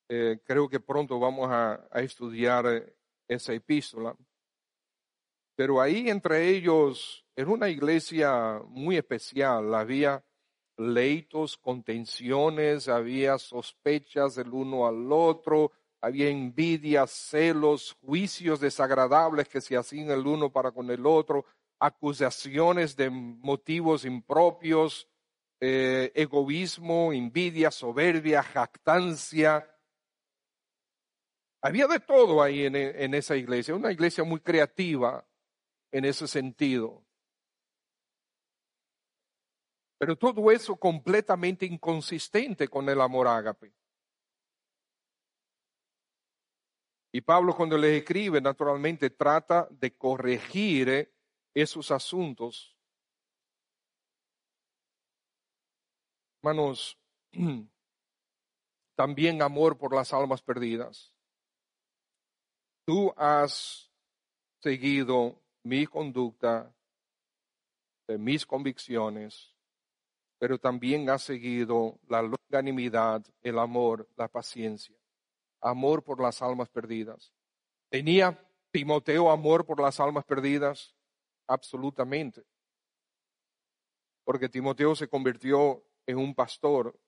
[0.08, 2.94] eh, creo que pronto vamos a, estudiar
[3.26, 4.16] esa epístola.
[5.56, 10.24] Pero ahí entre ellos era una iglesia muy especial, había
[10.76, 19.76] leitos, contenciones, había sospechas del uno al otro, había envidia, celos, juicios desagradables que se
[19.76, 21.44] hacían el uno para con el otro,
[21.78, 25.08] acusaciones de motivos impropios,
[25.60, 29.70] eh, egoísmo, envidia, soberbia, jactancia.
[31.62, 35.26] Había de todo ahí en, esa iglesia, una iglesia muy creativa
[35.90, 37.02] en ese sentido.
[39.96, 43.72] Pero todo eso completamente inconsistente con el amor ágape.
[47.10, 51.13] Y Pablo cuando les escribe, naturalmente trata de corregir
[51.54, 52.76] esos asuntos.
[56.42, 56.98] Hermanos,
[58.96, 61.14] también amor por las almas perdidas.
[62.86, 63.90] Tú has
[64.60, 66.74] seguido mi conducta,
[68.08, 69.54] mis convicciones,
[70.38, 74.94] pero también has seguido la longanimidad, el amor, la paciencia
[75.64, 77.32] amor por las almas perdidas.
[77.88, 78.38] ¿Tenía
[78.70, 80.93] Timoteo amor por las almas perdidas?
[81.46, 82.44] Absolutamente.
[84.24, 86.98] Porque Timoteo se convirtió en un pastor.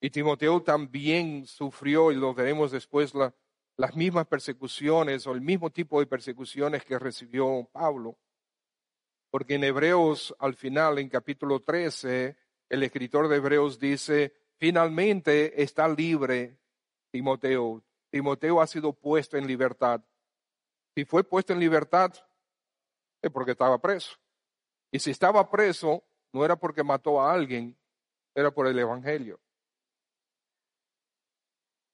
[0.00, 3.12] Y Timoteo también sufrió, y lo veremos después,
[3.76, 8.18] las mismas persecuciones o el mismo tipo de persecuciones que recibió Pablo.
[9.30, 12.36] Porque en Hebreos, al final, en capítulo 13,
[12.68, 16.58] el escritor de Hebreos dice, finalmente está libre
[17.10, 17.82] Timoteo.
[18.10, 20.00] Timoteo ha sido puesto en libertad.
[20.94, 22.14] Si fue puesto en libertad,
[23.30, 24.16] porque estaba preso.
[24.92, 27.76] Y si estaba preso, no era porque mató a alguien,
[28.34, 29.40] era por el Evangelio.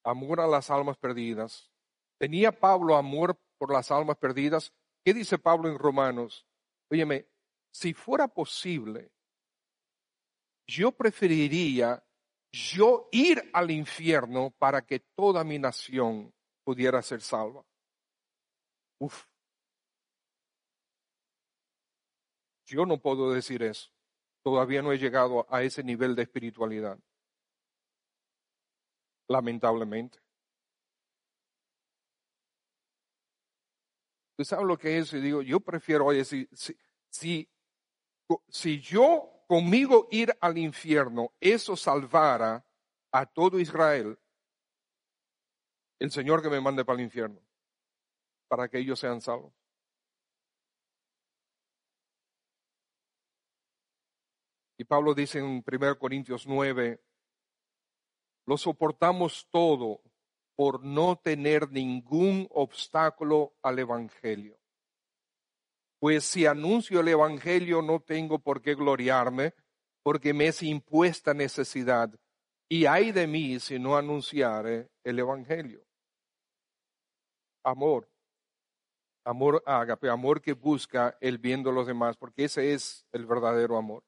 [0.05, 1.71] Amor a las almas perdidas.
[2.19, 4.73] ¿Tenía Pablo amor por las almas perdidas?
[5.05, 6.47] ¿Qué dice Pablo en Romanos?
[6.91, 7.27] Óyeme,
[7.73, 9.13] si fuera posible,
[10.67, 12.03] yo preferiría
[12.53, 17.65] yo ir al infierno para que toda mi nación pudiera ser salva.
[18.99, 19.30] Uf.
[22.71, 23.91] Yo no puedo decir eso.
[24.43, 26.99] Todavía no he llegado a ese nivel de espiritualidad.
[29.29, 30.21] Lamentablemente.
[34.37, 35.13] ¿Tú sabes lo que es?
[35.13, 36.49] Y digo, yo prefiero, oye, si,
[37.11, 37.49] si,
[38.49, 42.65] si yo conmigo ir al infierno, eso salvara
[43.11, 44.17] a todo Israel,
[45.99, 47.41] el Señor que me mande para el infierno,
[48.49, 49.60] para que ellos sean salvos.
[54.81, 57.03] Y Pablo dice en 1 Corintios 9,
[58.47, 60.01] lo soportamos todo
[60.57, 64.59] por no tener ningún obstáculo al Evangelio.
[65.99, 69.53] Pues si anuncio el Evangelio no tengo por qué gloriarme,
[70.03, 72.19] porque me es impuesta necesidad.
[72.67, 75.85] Y hay de mí si no anunciare el Evangelio.
[77.65, 78.09] Amor.
[79.27, 83.77] Amor ágape, amor que busca el bien de los demás, porque ese es el verdadero
[83.77, 84.03] amor.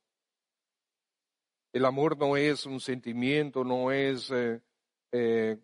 [1.73, 4.61] El amor no es un sentimiento, no es, eh,
[5.13, 5.59] eh,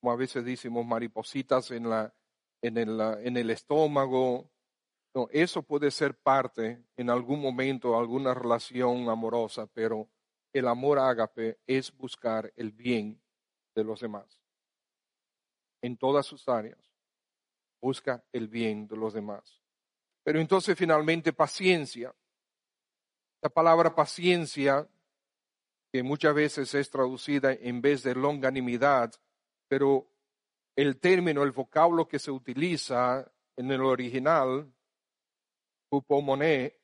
[0.00, 2.14] como a veces decimos, maripositas en, la,
[2.62, 4.50] el estómago,
[5.14, 10.08] no, eso puede ser parte en algún momento, alguna relación amorosa, pero
[10.52, 13.20] el amor ágape es buscar el bien
[13.74, 14.40] de los demás.
[15.82, 16.78] En todas sus áreas.
[17.80, 19.60] Busca el bien de los demás.
[20.22, 22.14] Pero entonces finalmente paciencia.
[23.42, 24.88] La palabra paciencia,
[25.92, 29.12] que muchas veces es traducida en vez de longanimidad,
[29.68, 30.08] pero
[30.74, 34.72] el término, el vocablo que se utiliza en el original
[35.90, 36.80] Upomoné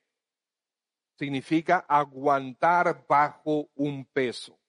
[1.17, 4.59] significa aguantar bajo un peso.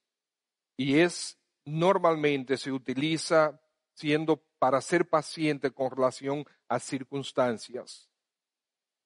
[0.77, 3.61] Y es normalmente se utiliza
[3.93, 8.09] siendo para ser paciente con relación a circunstancias.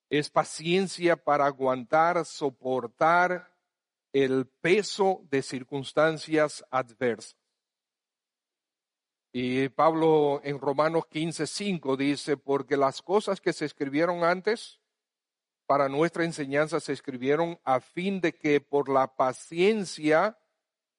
[0.08, 3.53] Es paciencia para aguantar, soportar
[4.14, 7.36] el peso de circunstancias adversas.
[9.32, 14.80] Y Pablo en Romanos 15:5 dice, porque las cosas que se escribieron antes
[15.66, 20.38] para nuestra enseñanza se escribieron a fin de que por la paciencia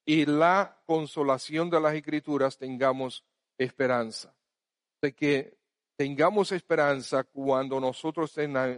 [0.04, 3.24] y la consolación de las escrituras tengamos
[3.56, 4.36] esperanza.
[5.00, 5.58] De que
[5.96, 8.34] tengamos esperanza cuando nosotros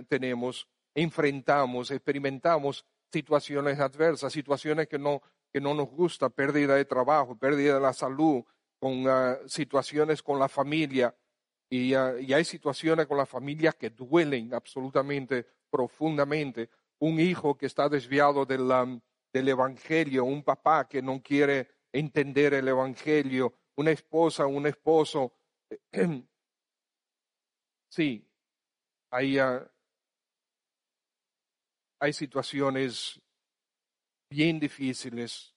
[0.08, 7.36] tenemos, enfrentamos, experimentamos situaciones adversas, situaciones que no, que no nos gusta, pérdida de trabajo,
[7.36, 8.42] pérdida de la salud,
[8.78, 11.14] con ah, situaciones con la familia,
[11.70, 16.70] y, y hay situaciones con la familia que duelen absolutamente profundamente.
[16.98, 18.68] Un hijo que está desviado del,
[19.32, 25.32] del Evangelio, un papá que no quiere entender el Evangelio, una esposa, un esposo.
[27.90, 28.22] Sí,
[29.10, 29.38] hay,
[32.00, 33.20] hay situaciones
[34.30, 35.54] bien difíciles,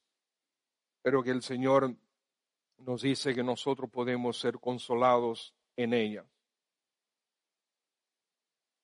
[1.04, 1.96] pero que el Señor
[2.78, 6.26] nos dice que nosotros podemos ser consolados en ellas.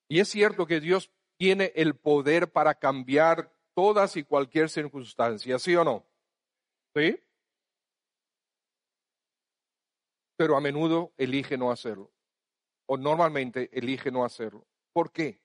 [0.08, 5.76] Y es cierto que Dios tiene el poder para cambiar todas y cualquier circunstancia, ¿sí
[5.76, 6.06] o no?
[6.94, 7.20] ¿Sí?
[10.36, 12.10] Pero a menudo elige no hacerlo.
[12.86, 14.66] O normalmente elige no hacerlo.
[14.92, 15.40] ¿Por qué?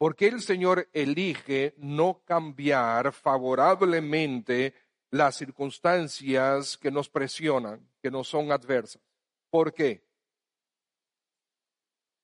[0.00, 4.72] Porque el Señor elige no cambiar favorablemente
[5.10, 9.02] las circunstancias que nos presionan, que nos son adversas.
[9.50, 10.02] ¿Por qué?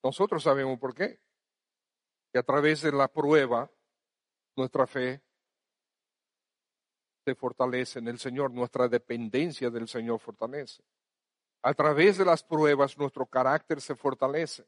[0.02, 1.20] Nosotros sabemos por qué.
[2.32, 3.70] Que a través de la prueba,
[4.56, 5.20] nuestra fe
[7.26, 10.82] se fortalece en el Señor, nuestra dependencia del Señor fortalece.
[11.62, 14.64] A través de las pruebas, nuestro carácter se fortalece.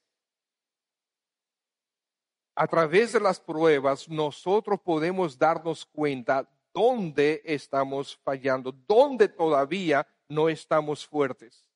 [2.61, 10.49] A través de las pruebas, nosotros podemos darnos cuenta dónde estamos fallando, dónde todavía no
[10.49, 11.71] estamos fuertes.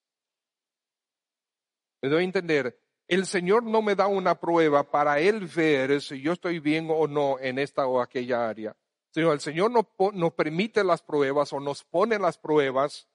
[2.00, 2.76] Me doy a entender,
[3.06, 7.06] el Señor no me da una prueba para Él ver si yo estoy bien o
[7.06, 8.76] no en esta o aquella área.
[9.10, 13.06] Sino el Señor nos, nos permite las pruebas o nos pone las pruebas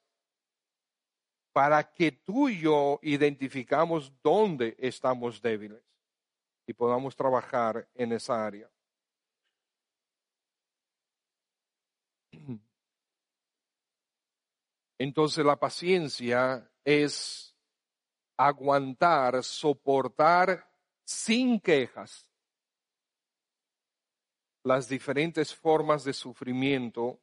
[1.51, 5.87] para que tú y yo identificamos dónde estamos débiles
[6.67, 8.69] y podamos trabajar en esa área.
[14.99, 17.55] Entonces la paciencia es
[18.35, 20.69] aguantar, soportar
[21.05, 22.29] sin quejas
[24.63, 27.21] las diferentes formas de sufrimiento,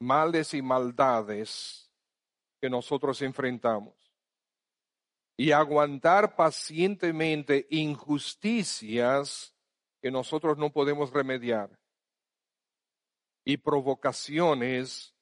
[0.00, 1.92] males y maldades
[2.58, 4.01] que nosotros enfrentamos.
[5.42, 9.52] Y aguantar pacientemente injusticias
[10.00, 11.76] que nosotros no podemos remediar.
[13.44, 15.12] Y provocaciones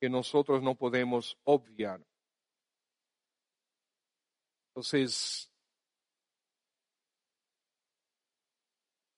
[0.00, 2.00] que nosotros no podemos obviar.
[4.68, 5.50] Entonces,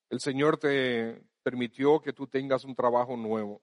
[0.09, 3.61] el Señor te permitió que tú tengas un trabajo nuevo.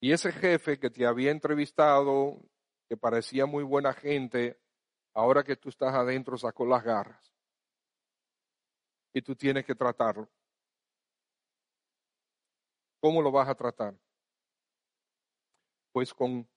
[0.00, 2.40] Y ese jefe que te había entrevistado,
[2.88, 4.60] que parecía muy buena gente,
[5.18, 7.32] ahora que tú estás adentro sacó las garras.
[9.12, 10.28] Y tú tienes que tratarlo.
[13.00, 13.94] ¿Cómo lo vas a tratar?
[15.98, 16.48] pues con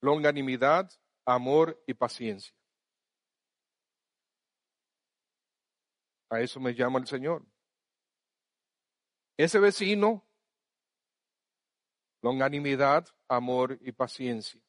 [0.00, 0.88] longanimidad,
[1.26, 2.54] amor y paciencia.
[6.30, 7.44] A eso me llama el Señor.
[9.36, 10.24] Ese vecino,
[12.22, 14.63] longanimidad, amor y paciencia.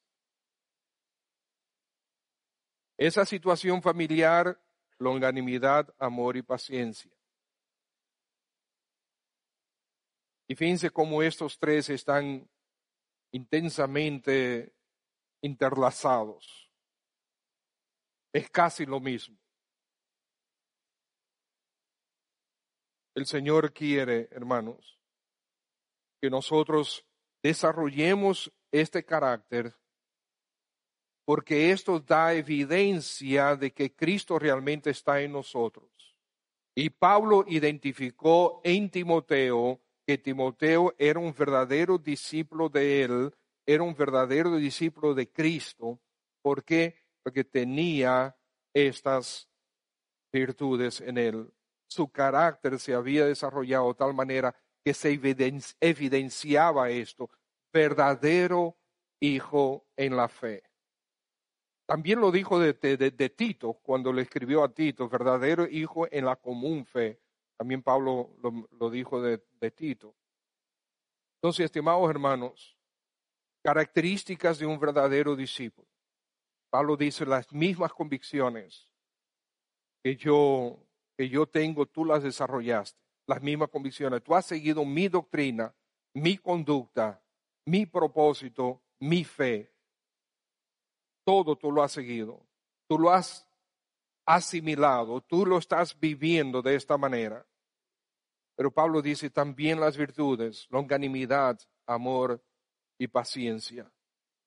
[2.97, 4.59] Esa situación familiar,
[4.99, 7.11] longanimidad, amor y paciencia.
[10.47, 12.49] Y fíjense cómo estos tres están
[13.31, 14.73] intensamente
[15.41, 16.71] interlazados.
[18.31, 19.37] Es casi lo mismo.
[23.15, 24.99] El Señor quiere, hermanos,
[26.21, 27.05] que nosotros
[27.41, 29.73] desarrollemos este carácter
[31.25, 35.89] porque esto da evidencia de que Cristo realmente está en nosotros.
[36.75, 43.33] Y Pablo identificó en Timoteo que Timoteo era un verdadero discípulo de él,
[43.65, 45.99] era un verdadero discípulo de Cristo.
[46.43, 46.95] ¿Por qué?
[47.23, 48.37] Porque tenía
[48.73, 49.49] estas
[50.31, 51.51] virtudes en él.
[51.87, 55.19] Su carácter se había desarrollado de tal manera que se
[55.79, 57.31] evidenciaba esto,
[57.73, 58.77] verdadero
[59.19, 60.61] hijo en la fe.
[61.85, 62.73] También lo dijo de,
[63.29, 67.19] Tito cuando le escribió a Tito, verdadero hijo en la común fe.
[67.57, 68.31] También Pablo
[68.71, 70.15] lo, dijo de, de Tito.
[71.37, 72.75] Entonces, estimados hermanos,
[73.63, 75.87] características de un verdadero discípulo.
[76.71, 78.91] Pablo dice las mismas convicciones
[80.03, 80.77] que yo,
[81.17, 82.99] que yo tengo, tú las desarrollaste.
[83.27, 84.21] Las mismas convicciones.
[84.23, 85.73] Tú has seguido mi doctrina,
[86.13, 87.23] mi conducta,
[87.65, 89.73] mi propósito, mi fe.
[91.25, 92.45] Todo tú lo has seguido.
[92.87, 93.45] Tú lo has
[94.25, 97.45] asimilado, tú lo estás viviendo de esta manera.
[98.55, 102.41] Pero Pablo dice también las virtudes, longanimidad, amor
[102.97, 103.91] y paciencia.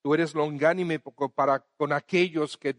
[0.03, 1.01] Tú eres longánime
[1.35, 2.77] para con aquellos que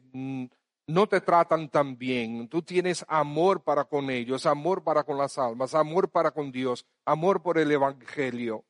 [0.87, 5.37] no te tratan tan bien, tú tienes amor para con ellos, amor para con las
[5.37, 8.65] almas, amor para con Dios, amor por el Evangelio,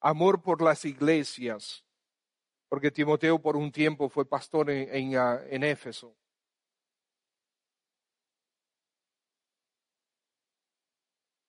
[0.00, 1.84] amor por las iglesias,
[2.68, 6.14] porque Timoteo por un tiempo fue pastor ah, en Éfeso.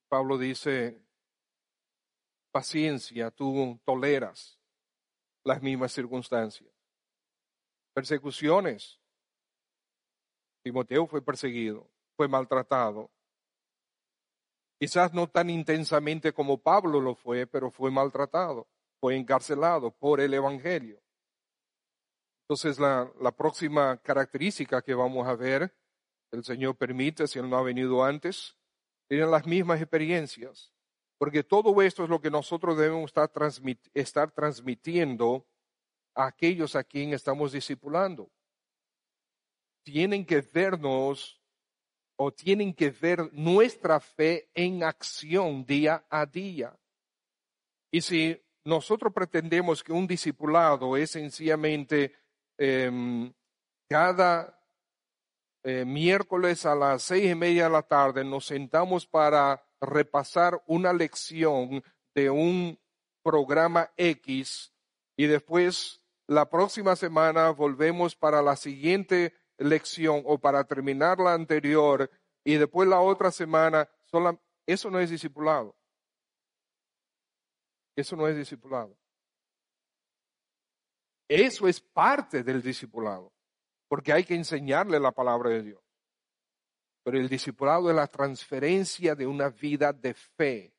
[0.09, 0.99] Pablo dice,
[2.51, 4.59] paciencia, tú toleras
[5.43, 6.70] las mismas circunstancias.
[7.93, 8.99] Persecuciones.
[10.63, 13.11] Timoteo fue perseguido, fue maltratado.
[14.80, 18.67] Quizás no tan intensamente como Pablo lo fue, pero fue maltratado,
[18.99, 21.01] fue encarcelado por el Evangelio.
[22.50, 25.72] Entonces la, próxima característica que vamos a ver,
[26.32, 28.58] el Señor permite, si Él no ha venido antes,
[29.08, 30.74] tienen las mismas experiencias.
[31.20, 33.30] Porque todo esto es lo que nosotros debemos estar,
[33.93, 35.45] estar transmitiendo
[36.16, 38.32] a aquellos a quien estamos discipulando.
[39.84, 41.39] Tienen que vernos
[42.16, 46.76] o tienen que ver nuestra fe en acción día a día.
[47.91, 52.16] Y si nosotros pretendemos que un discipulado es sencillamente
[52.60, 53.34] em,
[53.89, 54.62] cada
[55.64, 60.93] eh, miércoles a las seis y media de la tarde nos sentamos para repasar una
[60.93, 61.84] lección
[62.14, 62.80] de un
[63.24, 64.74] programa X
[65.18, 72.10] y después la próxima semana volvemos para la siguiente lección o para terminar la anterior
[72.43, 73.89] y después la otra semana,
[74.66, 75.76] eso no es discipulado.
[77.95, 78.99] Eso no es discipulado.
[81.30, 83.32] Eso es parte del discipulado
[83.89, 85.82] porque hay que enseñarle la palabra de Dios.
[87.03, 90.73] Pero el discipulado es la transferencia de una vida de fe.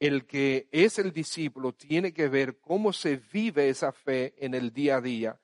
[0.00, 4.72] El que es el discípulo tiene que ver cómo se vive esa fe en el
[4.72, 5.40] día a día.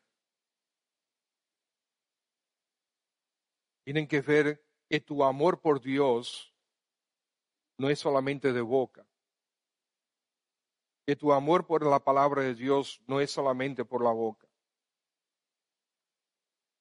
[3.84, 6.54] Tienen que ver que tu amor por Dios
[7.76, 9.06] no es solamente de boca.
[11.07, 14.51] Que tu amor por la palabra de Dios no es solamente por la boca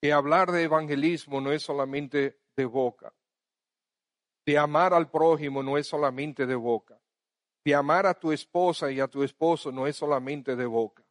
[0.00, 3.12] que hablar de evangelismo no es solamente de boca.
[4.46, 6.98] De amar al prójimo no es solamente de boca.
[7.64, 11.04] De amar a tu esposa y a tu esposo no es solamente de boca.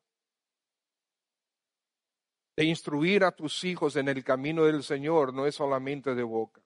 [2.57, 6.61] De instruir a tus hijos en el camino del Señor no es solamente de boca.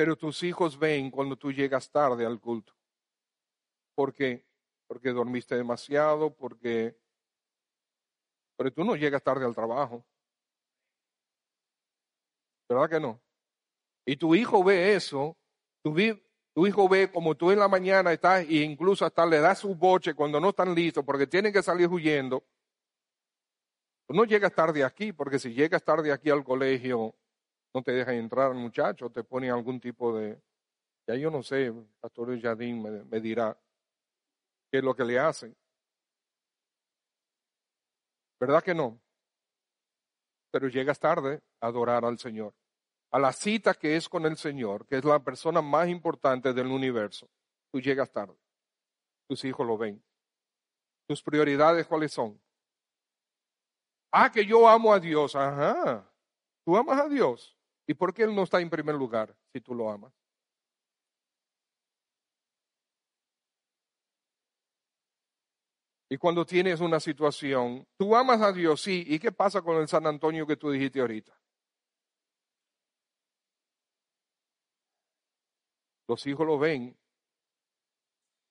[0.00, 2.72] Pero tus hijos ven cuando tú llegas tarde al culto.
[3.94, 4.46] ¿Por qué?
[4.86, 6.98] Porque dormiste demasiado, porque
[8.56, 10.02] pero tú no llegas tarde al trabajo.
[12.66, 13.20] ¿Verdad que no?
[14.06, 15.36] Y tu hijo ve eso,
[15.82, 15.94] tu,
[16.54, 19.74] tu hijo ve como tú en la mañana estás e incluso hasta le das su
[19.74, 22.42] boche cuando no están listos porque tienen que salir huyendo.
[24.08, 27.14] Tú no llegas tarde aquí porque si llegas tarde aquí al colegio
[27.74, 30.40] no te dejan entrar muchacho, te ponen algún tipo de...
[31.06, 33.56] Ya yo no sé, Pastor Jardín me, me dirá
[34.70, 35.56] qué es lo que le hacen.
[38.40, 39.00] ¿Verdad que no?
[40.50, 42.54] Pero llegas tarde a adorar al Señor.
[43.12, 46.68] A la cita que es con el Señor, que es la persona más importante del
[46.68, 47.28] universo.
[47.72, 48.36] Tú llegas tarde.
[49.28, 50.02] Tus hijos lo ven.
[51.06, 52.40] ¿Tus prioridades cuáles son?
[54.12, 55.36] Ah, que yo amo a Dios.
[55.36, 56.08] Ajá.
[56.64, 57.59] Tú amas a Dios.
[57.90, 60.12] ¿Y por qué Él no está en primer lugar si tú lo amas?
[66.08, 69.02] Y cuando tienes una situación, tú amas a Dios, sí.
[69.08, 71.36] ¿Y qué pasa con el San Antonio que tú dijiste ahorita?
[76.06, 76.96] Los hijos lo ven,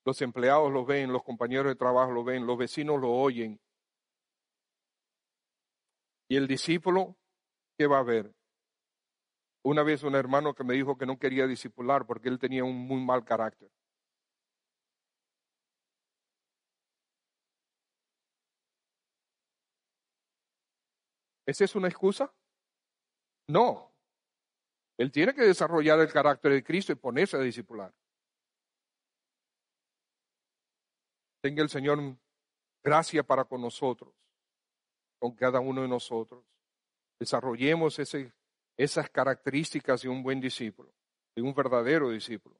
[0.03, 3.57] los empleados lo ven, los compañeros de trabajo lo ven, los vecinos lo oyen.
[6.27, 7.15] Y el discípulo,
[7.77, 8.35] ¿qué va a ver?
[9.63, 12.75] Una vez un hermano que me dijo que no quería discipular porque él tenía un
[12.75, 13.69] muy mal carácter.
[21.45, 22.31] ¿Esa es una excusa?
[23.47, 23.91] No.
[24.97, 27.91] Él tiene que desarrollar el carácter de Cristo y ponerse a discipular.
[31.41, 31.97] Tenga el Señor
[32.83, 34.13] gracia para con nosotros,
[35.19, 36.43] con cada uno de nosotros.
[37.19, 38.31] Desarrollemos ese,
[38.79, 40.89] esas características de un buen discípulo,
[41.35, 42.55] de un verdadero discípulo,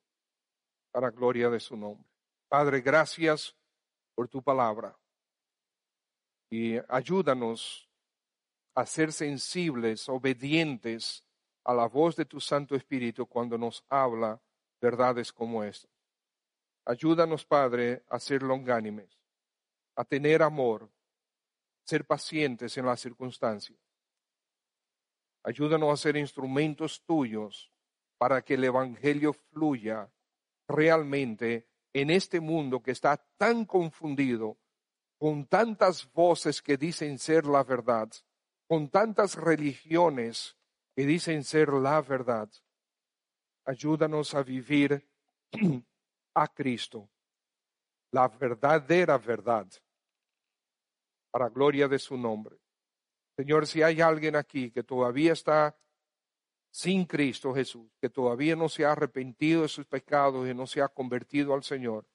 [0.92, 2.06] para gloria de su nombre.
[2.50, 3.56] Padre, gracias
[4.16, 5.00] por tu palabra
[6.50, 7.90] y ayúdanos
[8.76, 11.24] a ser sensibles, obedientes
[11.64, 14.42] a la voz de tu Santo Espíritu cuando nos habla
[14.82, 15.92] verdades como estas.
[16.84, 19.18] Ayúdanos, Padre, a ser longánimes,
[19.96, 20.90] a tener amor,
[21.86, 23.80] ser pacientes en las circunstancias.
[25.44, 27.72] Ayúdanos a ser instrumentos tuyos
[28.18, 30.12] para que el Evangelio fluya
[30.68, 34.58] realmente en este mundo que está tan confundido,
[35.18, 38.10] con tantas voces que dicen ser la verdad,
[38.68, 40.58] con tantas religiones
[40.96, 42.50] que dicen ser la verdad.
[43.66, 45.10] Ayúdanos a vivir
[46.36, 47.10] a Cristo,
[48.12, 49.68] la verdadera verdad,
[51.32, 52.59] para gloria de su nombre.
[53.40, 55.74] Señor, si hay alguien aquí que todavía está
[56.72, 60.82] sin Cristo Jesús, que todavía no se ha arrepentido de sus pecados y no se
[60.82, 62.06] ha convertido al Señor,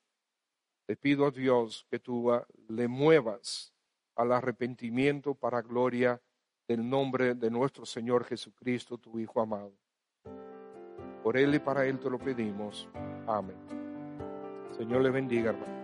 [0.84, 3.72] te pido a Dios que tú ah, le muevas
[4.16, 6.20] al arrepentimiento para gloria
[6.68, 9.72] del nombre de nuestro Señor Jesucristo, tu Hijo amado.
[11.22, 12.86] Por Él y para Él te lo pedimos.
[13.26, 13.56] Amén.
[14.76, 15.83] Señor le bendiga, hermano.